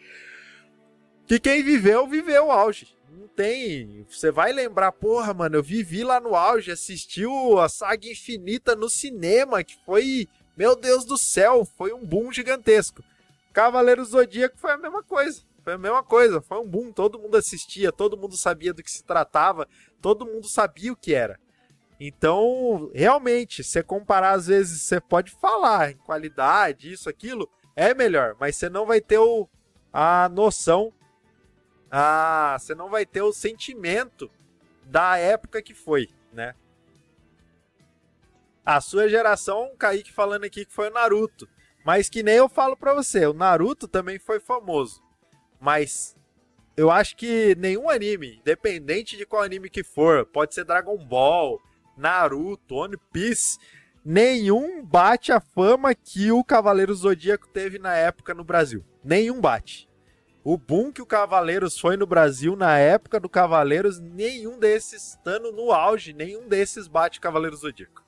[1.28, 2.88] Que quem viveu, viveu o auge.
[3.12, 4.04] Não tem.
[4.10, 8.90] Você vai lembrar, porra, mano, eu vivi lá no auge, assistiu a saga infinita no
[8.90, 13.04] cinema, que foi meu Deus do céu, foi um boom gigantesco.
[13.54, 15.48] Cavaleiro Zodíaco foi a mesma coisa.
[15.70, 18.90] Foi a mesma coisa, foi um boom, todo mundo assistia, todo mundo sabia do que
[18.90, 19.68] se tratava,
[20.02, 21.40] todo mundo sabia o que era.
[22.00, 28.36] Então, realmente, se comparar, às vezes você pode falar em qualidade, isso, aquilo, é melhor,
[28.40, 29.48] mas você não vai ter o,
[29.94, 30.92] a noção,
[31.92, 34.28] a, você não vai ter o sentimento
[34.86, 36.56] da época que foi, né?
[38.66, 41.48] A sua geração, Kaique falando aqui que foi o Naruto.
[41.86, 45.08] Mas que nem eu falo pra você, o Naruto também foi famoso.
[45.60, 46.16] Mas
[46.78, 51.60] eu acho que nenhum anime, independente de qual anime que for, pode ser Dragon Ball,
[51.98, 53.58] Naruto, One Piece,
[54.04, 58.84] nenhum bate a fama que o Cavaleiro Zodíaco teve na época no Brasil.
[59.04, 59.90] Nenhum bate.
[60.42, 65.52] O boom que o Cavaleiros foi no Brasil na época do Cavaleiros, nenhum desses, estando
[65.52, 68.04] no auge, nenhum desses bate Cavaleiro Zodíaco.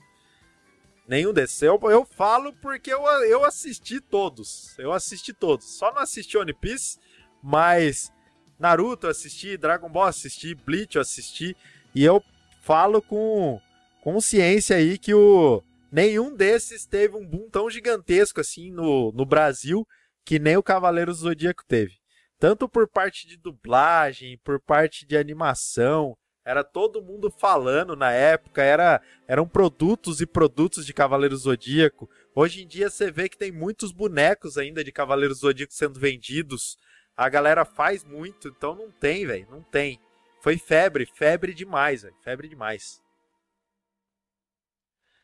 [1.07, 1.61] Nenhum desses.
[1.61, 4.79] Eu, eu falo porque eu, eu assisti todos.
[4.79, 5.77] Eu assisti todos.
[5.77, 6.97] Só não assisti One Piece,
[7.41, 8.11] mas
[8.59, 11.55] Naruto eu assisti, Dragon Ball assisti, Bleach eu assisti.
[11.95, 12.23] E eu
[12.61, 13.59] falo com
[14.01, 19.85] consciência aí que o nenhum desses teve um boom tão gigantesco assim no, no Brasil
[20.23, 21.95] que nem o Cavaleiros do Zodíaco teve.
[22.39, 28.63] Tanto por parte de dublagem, por parte de animação, era todo mundo falando na época,
[28.63, 32.09] era, eram produtos e produtos de Cavaleiros Zodíaco.
[32.33, 36.77] Hoje em dia você vê que tem muitos bonecos ainda de Cavaleiros Zodíaco sendo vendidos.
[37.15, 39.99] A galera faz muito, então não tem, velho, não tem.
[40.41, 43.01] Foi febre, febre demais, velho, febre demais.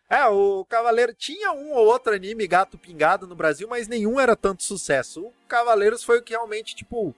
[0.10, 4.38] É, o Cavaleiro tinha um ou outro anime gato pingado no Brasil, mas nenhum era
[4.38, 5.26] tanto sucesso.
[5.26, 7.14] O Cavaleiros foi o que realmente, tipo,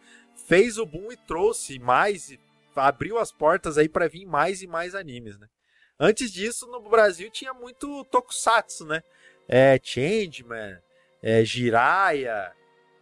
[0.48, 2.36] fez o boom e trouxe mais,
[2.76, 5.48] abriu as portas aí para vir mais e mais animes, né?
[6.00, 9.04] Antes disso, no Brasil tinha muito tokusatsu, né?
[9.48, 10.80] É, Changeman,
[11.22, 12.52] é, Jiraiya,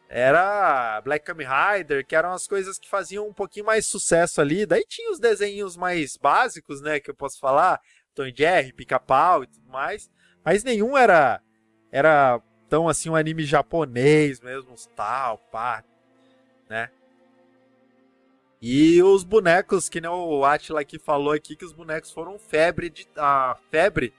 [0.10, 4.66] era Black Kamen Rider, que eram as coisas que faziam um pouquinho mais sucesso ali.
[4.66, 7.80] Daí tinha os desenhos mais básicos, né, que eu posso falar,
[8.16, 10.10] Tom Jerry, Pica-Pau e tudo mais.
[10.44, 11.42] Mas nenhum era
[11.92, 15.84] era tão assim um anime japonês mesmo, tal, pá,
[16.70, 16.90] né?
[18.62, 22.90] E os bonecos, que nem o Atila aqui falou aqui, que os bonecos foram febre
[22.90, 23.08] de.
[23.16, 24.14] A febre.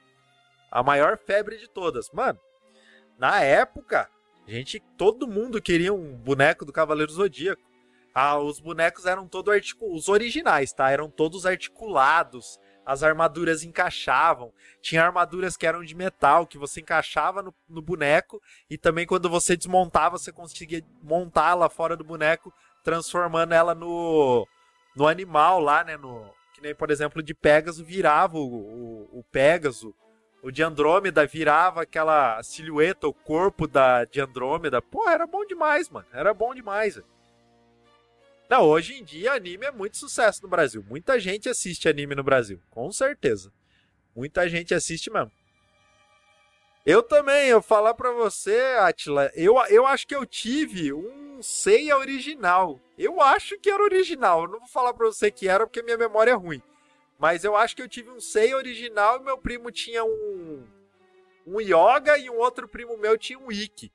[0.71, 2.11] A maior febre de todas.
[2.11, 2.39] Mano,
[3.19, 4.09] na época,
[4.49, 7.63] gente, todo mundo queria um boneco do Cavaleiro Zodíaco.
[8.15, 10.03] Ah, os bonecos eram todos articulados.
[10.03, 10.91] Os originais, tá?
[10.91, 14.51] Eram todos articulados as armaduras encaixavam.
[14.81, 18.41] Tinha armaduras que eram de metal, que você encaixava no, no boneco,
[18.71, 22.51] e também quando você desmontava, você conseguia montá-la fora do boneco,
[22.83, 24.49] transformando ela no,
[24.97, 25.99] no animal lá, né?
[25.99, 28.47] No, que nem, por exemplo, de Pegasus virava o,
[29.13, 29.93] o, o Pegasus.
[30.43, 34.81] O de Andrômeda virava aquela silhueta, o corpo da, de Andrômeda.
[34.81, 36.07] Pô, era bom demais, mano.
[36.13, 37.01] Era bom demais.
[38.49, 40.85] Não, hoje em dia anime é muito sucesso no Brasil.
[40.89, 43.53] Muita gente assiste anime no Brasil, com certeza.
[44.17, 45.31] Muita gente assiste mesmo.
[46.87, 51.99] Eu também, eu falar pra você, Atila, eu, eu acho que eu tive um Seiya
[51.99, 52.81] original.
[52.97, 54.45] Eu acho que era original.
[54.45, 56.63] Eu não vou falar pra você que era porque minha memória é ruim.
[57.19, 60.67] Mas eu acho que eu tive um Seiya original e meu primo tinha um
[61.47, 63.91] um Yoga e um outro primo meu tinha um Ikki.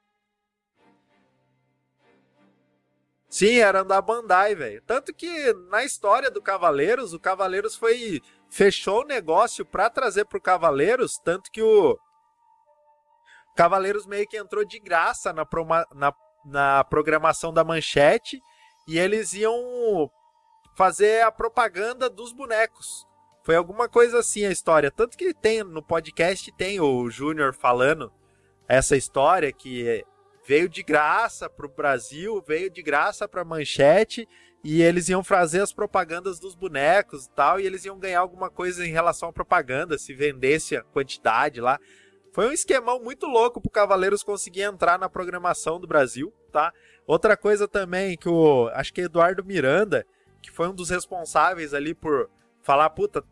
[3.30, 4.82] Sim, era da Bandai, velho.
[4.86, 10.39] Tanto que na história do Cavaleiros, o Cavaleiros foi fechou o negócio para trazer pro
[10.39, 11.97] Cavaleiros, tanto que o
[13.55, 15.47] Cavaleiros meio que entrou de graça na,
[15.95, 16.13] na,
[16.45, 18.39] na programação da Manchete
[18.88, 20.11] e eles iam
[20.76, 23.07] fazer a propaganda dos bonecos.
[23.43, 24.89] Foi alguma coisa assim a história.
[24.89, 28.11] Tanto que tem no podcast tem o Júnior falando
[28.67, 30.03] essa história que
[30.47, 34.27] veio de graça para o Brasil, veio de graça para Manchete
[34.63, 38.49] e eles iam fazer as propagandas dos bonecos e tal, e eles iam ganhar alguma
[38.49, 41.77] coisa em relação à propaganda, se vendesse a quantidade lá.
[42.31, 46.73] Foi um esquemão muito louco pro Cavaleiros conseguir entrar na programação do Brasil, tá?
[47.05, 50.05] Outra coisa também que o acho que Eduardo Miranda,
[50.41, 52.29] que foi um dos responsáveis ali por
[52.61, 53.23] falar, puta,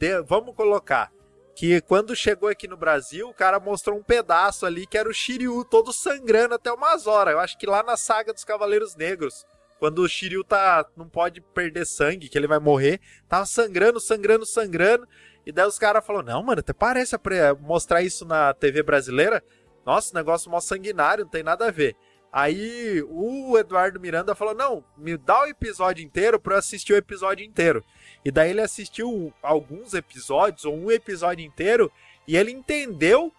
[0.00, 1.12] de, vamos colocar
[1.54, 5.12] que quando chegou aqui no Brasil, o cara mostrou um pedaço ali que era o
[5.12, 7.34] Shiryu todo sangrando até umas horas.
[7.34, 9.44] Eu acho que lá na saga dos Cavaleiros Negros,
[9.78, 12.98] quando o Shiryu tá, não pode perder sangue, que ele vai morrer,
[13.28, 15.06] tava sangrando, sangrando, sangrando.
[15.44, 17.14] E daí os caras falaram: Não, mano, até parece
[17.60, 19.44] mostrar isso na TV brasileira.
[19.84, 21.94] Nossa, negócio mó sanguinário, não tem nada a ver.
[22.32, 27.44] Aí o Eduardo Miranda falou: Não, me dá o episódio inteiro eu assistir o episódio
[27.44, 27.84] inteiro.
[28.24, 31.90] E daí ele assistiu alguns episódios, ou um episódio inteiro,
[32.28, 33.32] e ele entendeu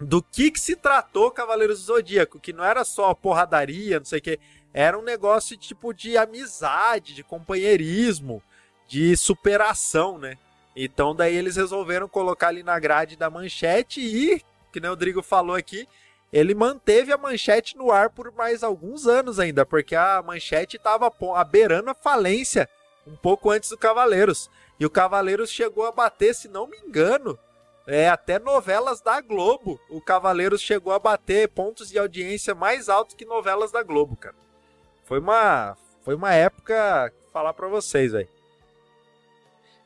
[0.00, 4.18] do que, que se tratou Cavaleiros do Zodíaco, que não era só porradaria, não sei
[4.18, 4.40] o que,
[4.74, 8.42] era um negócio tipo de amizade, de companheirismo,
[8.88, 10.36] de superação, né?
[10.74, 14.42] Então daí eles resolveram colocar ali na grade da manchete e,
[14.72, 15.86] que nem o Rodrigo falou aqui,
[16.32, 21.12] ele manteve a manchete no ar por mais alguns anos ainda, porque a manchete estava
[21.44, 22.68] beirando a falência
[23.06, 24.50] um pouco antes do Cavaleiros.
[24.80, 27.38] E o Cavaleiros chegou a bater, se não me engano,
[27.86, 29.78] é, até novelas da Globo.
[29.90, 34.34] O Cavaleiros chegou a bater pontos de audiência mais altos que novelas da Globo, cara.
[35.04, 38.28] Foi uma, foi uma época, falar para vocês, velho.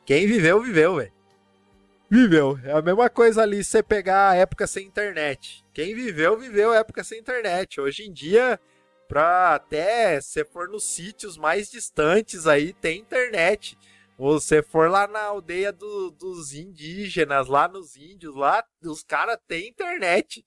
[0.05, 1.16] Quem viveu, viveu, velho.
[2.09, 2.57] Viveu.
[2.63, 5.63] É a mesma coisa ali você pegar a época sem internet.
[5.73, 7.81] Quem viveu, viveu a época sem internet.
[7.81, 8.59] Hoje em dia,
[9.07, 13.77] Pra até se for nos sítios mais distantes aí, tem internet.
[14.17, 19.37] Ou se for lá na aldeia do, dos indígenas, lá nos índios, lá os caras
[19.47, 20.43] têm internet.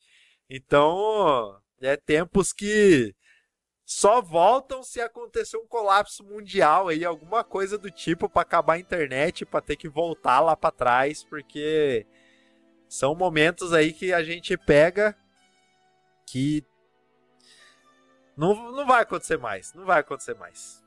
[0.49, 3.15] Então, é tempos que
[3.91, 8.79] só voltam se acontecer um colapso mundial aí, alguma coisa do tipo para acabar a
[8.79, 12.07] internet, para ter que voltar lá para trás, porque
[12.89, 15.17] São momentos aí que a gente pega
[16.25, 16.65] que
[18.37, 19.75] não, não vai acontecer mais.
[19.75, 20.85] Não vai acontecer mais.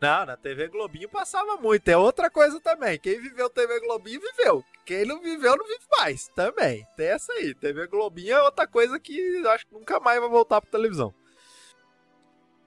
[0.00, 1.88] Não, na TV Globinho passava muito.
[1.88, 2.98] É outra coisa também.
[2.98, 4.64] Quem viveu TV Globinho viveu.
[4.84, 6.26] Quem não viveu não vive mais.
[6.34, 6.84] Também.
[6.96, 7.54] Tem essa aí.
[7.54, 11.14] TV Globinho é outra coisa que acho que nunca mais vai voltar pra televisão.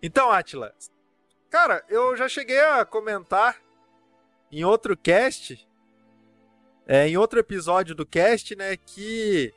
[0.01, 0.73] Então, Atila,
[1.49, 3.57] cara, eu já cheguei a comentar
[4.51, 5.67] em outro cast,
[6.87, 9.53] é, em outro episódio do cast, né, que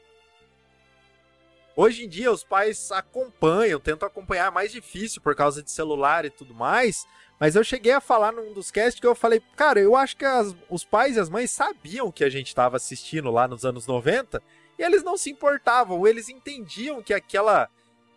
[1.75, 6.31] hoje em dia os pais acompanham, tentam acompanhar mais difícil por causa de celular e
[6.31, 7.07] tudo mais.
[7.41, 10.25] Mas eu cheguei a falar num dos casts que eu falei, cara, eu acho que
[10.25, 13.87] as, os pais e as mães sabiam que a gente estava assistindo lá nos anos
[13.87, 14.43] 90
[14.79, 17.69] e eles não se importavam, eles entendiam que aquela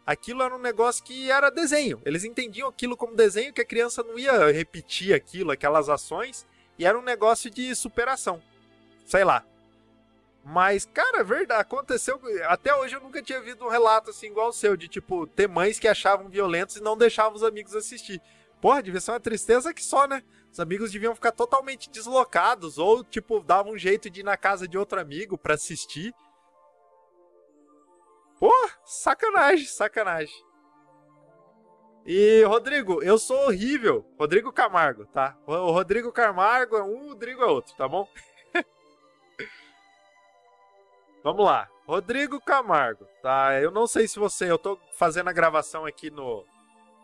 [0.07, 2.01] aquilo era um negócio que era desenho.
[2.05, 6.47] Eles entendiam aquilo como desenho, que a criança não ia repetir aquilo, aquelas ações,
[6.79, 8.41] e era um negócio de superação.
[9.05, 9.43] Sei lá.
[10.45, 12.21] Mas, cara, é verdade, aconteceu.
[12.47, 15.45] Até hoje eu nunca tinha visto um relato assim igual o seu, de tipo, ter
[15.45, 18.21] mães que achavam violentos e não deixavam os amigos assistir.
[18.61, 20.23] Porra, devia ser uma tristeza que só, né?
[20.49, 24.65] Os amigos deviam ficar totalmente deslocados, ou, tipo, davam um jeito de ir na casa
[24.65, 26.15] de outro amigo para assistir.
[28.39, 28.51] Pô,
[28.85, 30.47] sacanagem, sacanagem.
[32.05, 34.05] E, Rodrigo, eu sou horrível.
[34.17, 35.37] Rodrigo Camargo, tá?
[35.45, 38.07] O Rodrigo Camargo é um, o Rodrigo é outro, tá bom?
[41.23, 41.67] Vamos lá.
[41.85, 43.59] Rodrigo Camargo, tá?
[43.59, 44.49] Eu não sei se você.
[44.49, 46.45] Eu tô fazendo a gravação aqui no,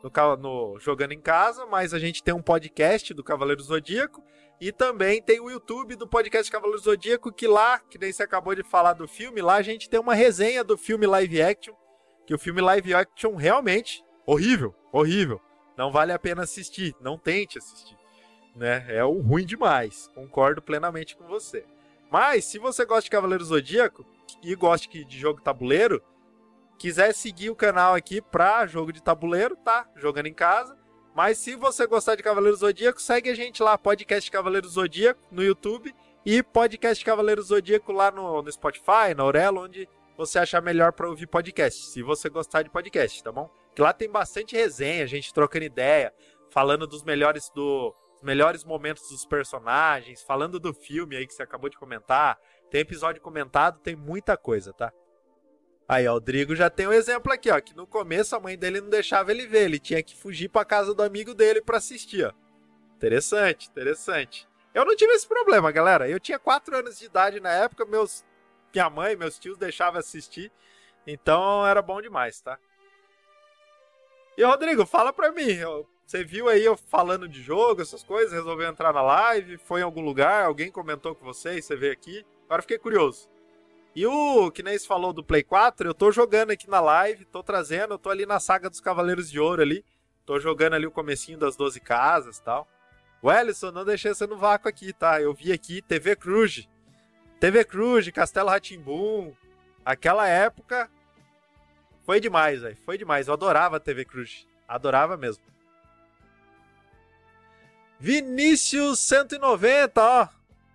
[0.01, 4.23] no, no Jogando em Casa, mas a gente tem um podcast do Cavaleiro Zodíaco
[4.63, 8.55] e também tem o YouTube do podcast Cavaleiro Zodíaco, que lá, que nem você acabou
[8.55, 11.75] de falar do filme, lá a gente tem uma resenha do filme live action,
[12.25, 15.41] que o filme live action realmente horrível, horrível.
[15.75, 17.97] Não vale a pena assistir, não tente assistir,
[18.55, 18.85] né?
[18.87, 20.09] É o ruim demais.
[20.15, 21.65] Concordo plenamente com você.
[22.09, 24.05] Mas se você gosta de Cavaleiro Zodíaco
[24.41, 26.01] e gosta de jogo tabuleiro,
[26.79, 29.89] quiser seguir o canal aqui pra jogo de tabuleiro, tá?
[29.97, 30.77] Jogando em casa.
[31.15, 35.43] Mas se você gostar de Cavaleiro Zodíaco, segue a gente lá, podcast Cavaleiro Zodíaco no
[35.43, 35.93] YouTube
[36.25, 39.87] e podcast Cavaleiro Zodíaco lá no, no Spotify, na Aurelo, onde
[40.17, 43.49] você achar melhor para ouvir podcast, se você gostar de podcast, tá bom?
[43.75, 46.13] Que lá tem bastante resenha, a gente trocando ideia,
[46.49, 51.69] falando dos melhores do melhores momentos dos personagens, falando do filme aí que você acabou
[51.69, 52.39] de comentar.
[52.71, 54.93] Tem episódio comentado, tem muita coisa, tá?
[55.87, 58.57] Aí, ó, o Drigo já tem um exemplo aqui, ó, que no começo a mãe
[58.57, 61.77] dele não deixava ele ver, ele tinha que fugir para casa do amigo dele para
[61.77, 62.31] assistir, ó.
[62.95, 64.47] Interessante, interessante.
[64.73, 66.09] Eu não tive esse problema, galera.
[66.09, 68.23] Eu tinha 4 anos de idade na época, meus
[68.73, 70.51] minha mãe, meus tios deixavam assistir,
[71.05, 72.57] então era bom demais, tá?
[74.35, 75.59] E Rodrigo, fala pra mim,
[76.03, 79.83] você viu aí eu falando de jogo, essas coisas, resolveu entrar na live, foi em
[79.83, 82.25] algum lugar, alguém comentou com você você veio aqui?
[82.45, 83.29] Agora fiquei curioso.
[83.95, 87.25] E o que nem se falou do Play 4, eu tô jogando aqui na live,
[87.25, 89.85] tô trazendo, eu tô ali na saga dos Cavaleiros de Ouro ali.
[90.25, 92.67] Tô jogando ali o comecinho das 12 casas tal.
[93.21, 95.21] O Ellison, não deixei você no vácuo aqui, tá?
[95.21, 96.67] Eu vi aqui TV Cruz.
[97.39, 99.33] TV Cruz, Castelo Ratimbum.
[99.85, 100.89] Aquela época
[102.05, 102.77] foi demais, velho.
[102.85, 103.27] Foi demais.
[103.27, 104.47] Eu adorava TV Cruz.
[104.67, 105.43] Adorava mesmo.
[107.99, 110.27] Vinícius 190, ó.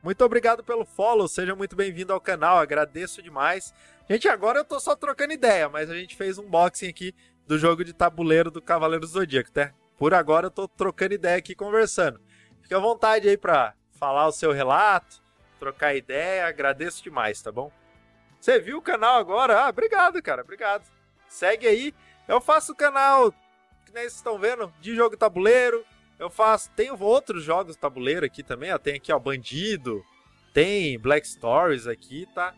[0.03, 3.75] Muito obrigado pelo follow, seja muito bem-vindo ao canal, agradeço demais.
[4.09, 7.13] Gente, agora eu tô só trocando ideia, mas a gente fez um unboxing aqui
[7.47, 9.73] do jogo de tabuleiro do Cavaleiro Zodíaco, tá?
[9.97, 12.21] Por agora eu tô trocando ideia aqui, conversando.
[12.63, 15.21] Fique à vontade aí pra falar o seu relato,
[15.59, 17.73] trocar ideia, agradeço demais, tá bom?
[18.41, 19.65] Você viu o canal agora?
[19.65, 20.89] Ah, obrigado, cara, obrigado.
[21.29, 21.93] Segue aí,
[22.29, 23.33] eu faço o canal,
[23.85, 25.85] que nem vocês estão vendo, de jogo tabuleiro,
[26.19, 26.71] eu faço.
[26.71, 28.79] Tem outros jogos tabuleiro aqui também, ó.
[28.79, 30.05] Tem aqui, ó, Bandido.
[30.53, 32.55] Tem Black Stories aqui, tá?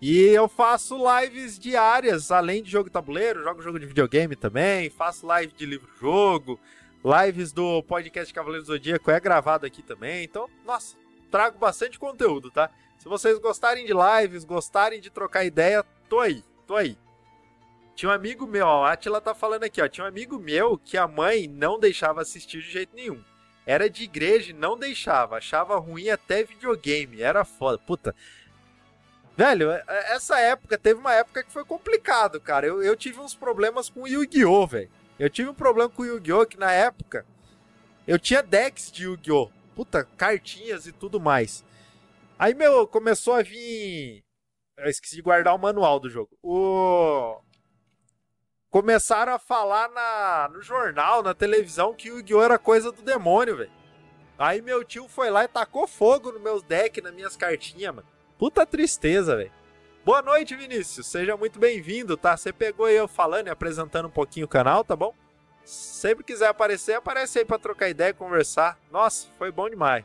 [0.00, 5.26] E eu faço lives diárias, além de jogo tabuleiro, jogo jogo de videogame também, faço
[5.26, 6.58] live de livro-jogo,
[7.04, 10.24] lives do podcast Cavaleiro Zodíaco é gravado aqui também.
[10.24, 10.96] Então, nossa,
[11.30, 12.70] trago bastante conteúdo, tá?
[12.98, 16.96] Se vocês gostarem de lives, gostarem de trocar ideia, tô aí, tô aí.
[18.00, 19.86] Tinha um amigo meu, ó, a Atila tá falando aqui, ó.
[19.86, 23.22] Tinha um amigo meu que a mãe não deixava assistir de jeito nenhum.
[23.66, 25.36] Era de igreja e não deixava.
[25.36, 27.20] Achava ruim até videogame.
[27.20, 27.76] Era foda.
[27.76, 28.16] Puta.
[29.36, 32.66] Velho, é, é, essa época, teve uma época que foi complicado, cara.
[32.66, 34.90] Eu, eu tive uns problemas com o Yu-Gi-Oh, velho.
[35.18, 37.26] Eu tive um problema com o Yu-Gi-Oh que na época
[38.08, 39.50] eu tinha decks de Yu-Gi-Oh.
[39.76, 41.62] Puta, cartinhas e tudo mais.
[42.38, 44.24] Aí, meu, começou a vir.
[44.78, 46.30] Eu esqueci de guardar o manual do jogo.
[46.42, 47.42] O
[48.70, 52.42] começaram a falar na, no jornal, na televisão, que o Yu-Gi-Oh!
[52.42, 53.70] era coisa do demônio, velho.
[54.38, 58.08] Aí meu tio foi lá e tacou fogo no meus decks, nas minhas cartinhas, mano.
[58.38, 59.52] Puta tristeza, velho.
[60.02, 61.08] Boa noite, Vinícius.
[61.08, 62.36] Seja muito bem-vindo, tá?
[62.36, 65.14] Você pegou eu falando e apresentando um pouquinho o canal, tá bom?
[65.62, 68.78] Sempre quiser aparecer, aparece aí pra trocar ideia, conversar.
[68.90, 70.04] Nossa, foi bom demais.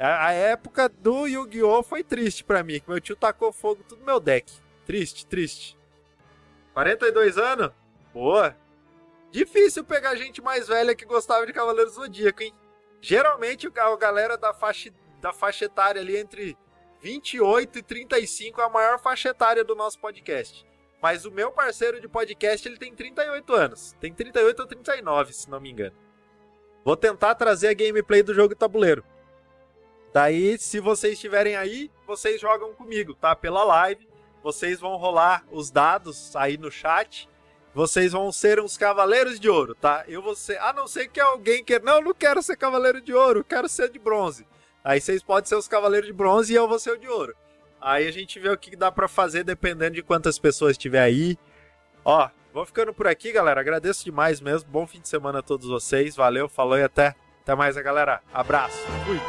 [0.00, 1.82] A, a época do Yu-Gi-Oh!
[1.84, 4.52] foi triste pra mim, que meu tio tacou fogo tudo no meu deck.
[4.84, 5.78] Triste, triste.
[6.74, 7.70] 42 anos?
[8.16, 8.56] Boa.
[9.30, 12.54] Difícil pegar gente mais velha que gostava de Cavaleiro Zodíaco, hein?
[12.98, 14.90] Geralmente a galera da faixa,
[15.20, 16.56] da faixa etária ali entre
[17.02, 20.66] 28 e 35 é a maior faixa etária do nosso podcast.
[21.02, 23.94] Mas o meu parceiro de podcast, ele tem 38 anos.
[24.00, 25.94] Tem 38 ou 39, se não me engano.
[26.86, 29.04] Vou tentar trazer a gameplay do jogo tabuleiro.
[30.14, 33.36] Daí, se vocês estiverem aí, vocês jogam comigo, tá?
[33.36, 34.08] Pela live.
[34.42, 37.28] Vocês vão rolar os dados aí no chat.
[37.76, 40.02] Vocês vão ser uns cavaleiros de ouro, tá?
[40.08, 40.58] Eu vou ser.
[40.62, 41.84] A não ser que alguém queira.
[41.84, 44.46] Não, eu não quero ser cavaleiro de ouro, quero ser de bronze.
[44.82, 47.36] Aí vocês podem ser os cavaleiros de bronze e eu vou ser o de ouro.
[47.78, 51.36] Aí a gente vê o que dá para fazer dependendo de quantas pessoas tiver aí.
[52.02, 53.60] Ó, vou ficando por aqui, galera.
[53.60, 54.70] Agradeço demais mesmo.
[54.70, 56.16] Bom fim de semana a todos vocês.
[56.16, 57.14] Valeu, falou e até.
[57.42, 58.22] Até mais, galera.
[58.32, 58.78] Abraço.
[59.04, 59.20] Fui.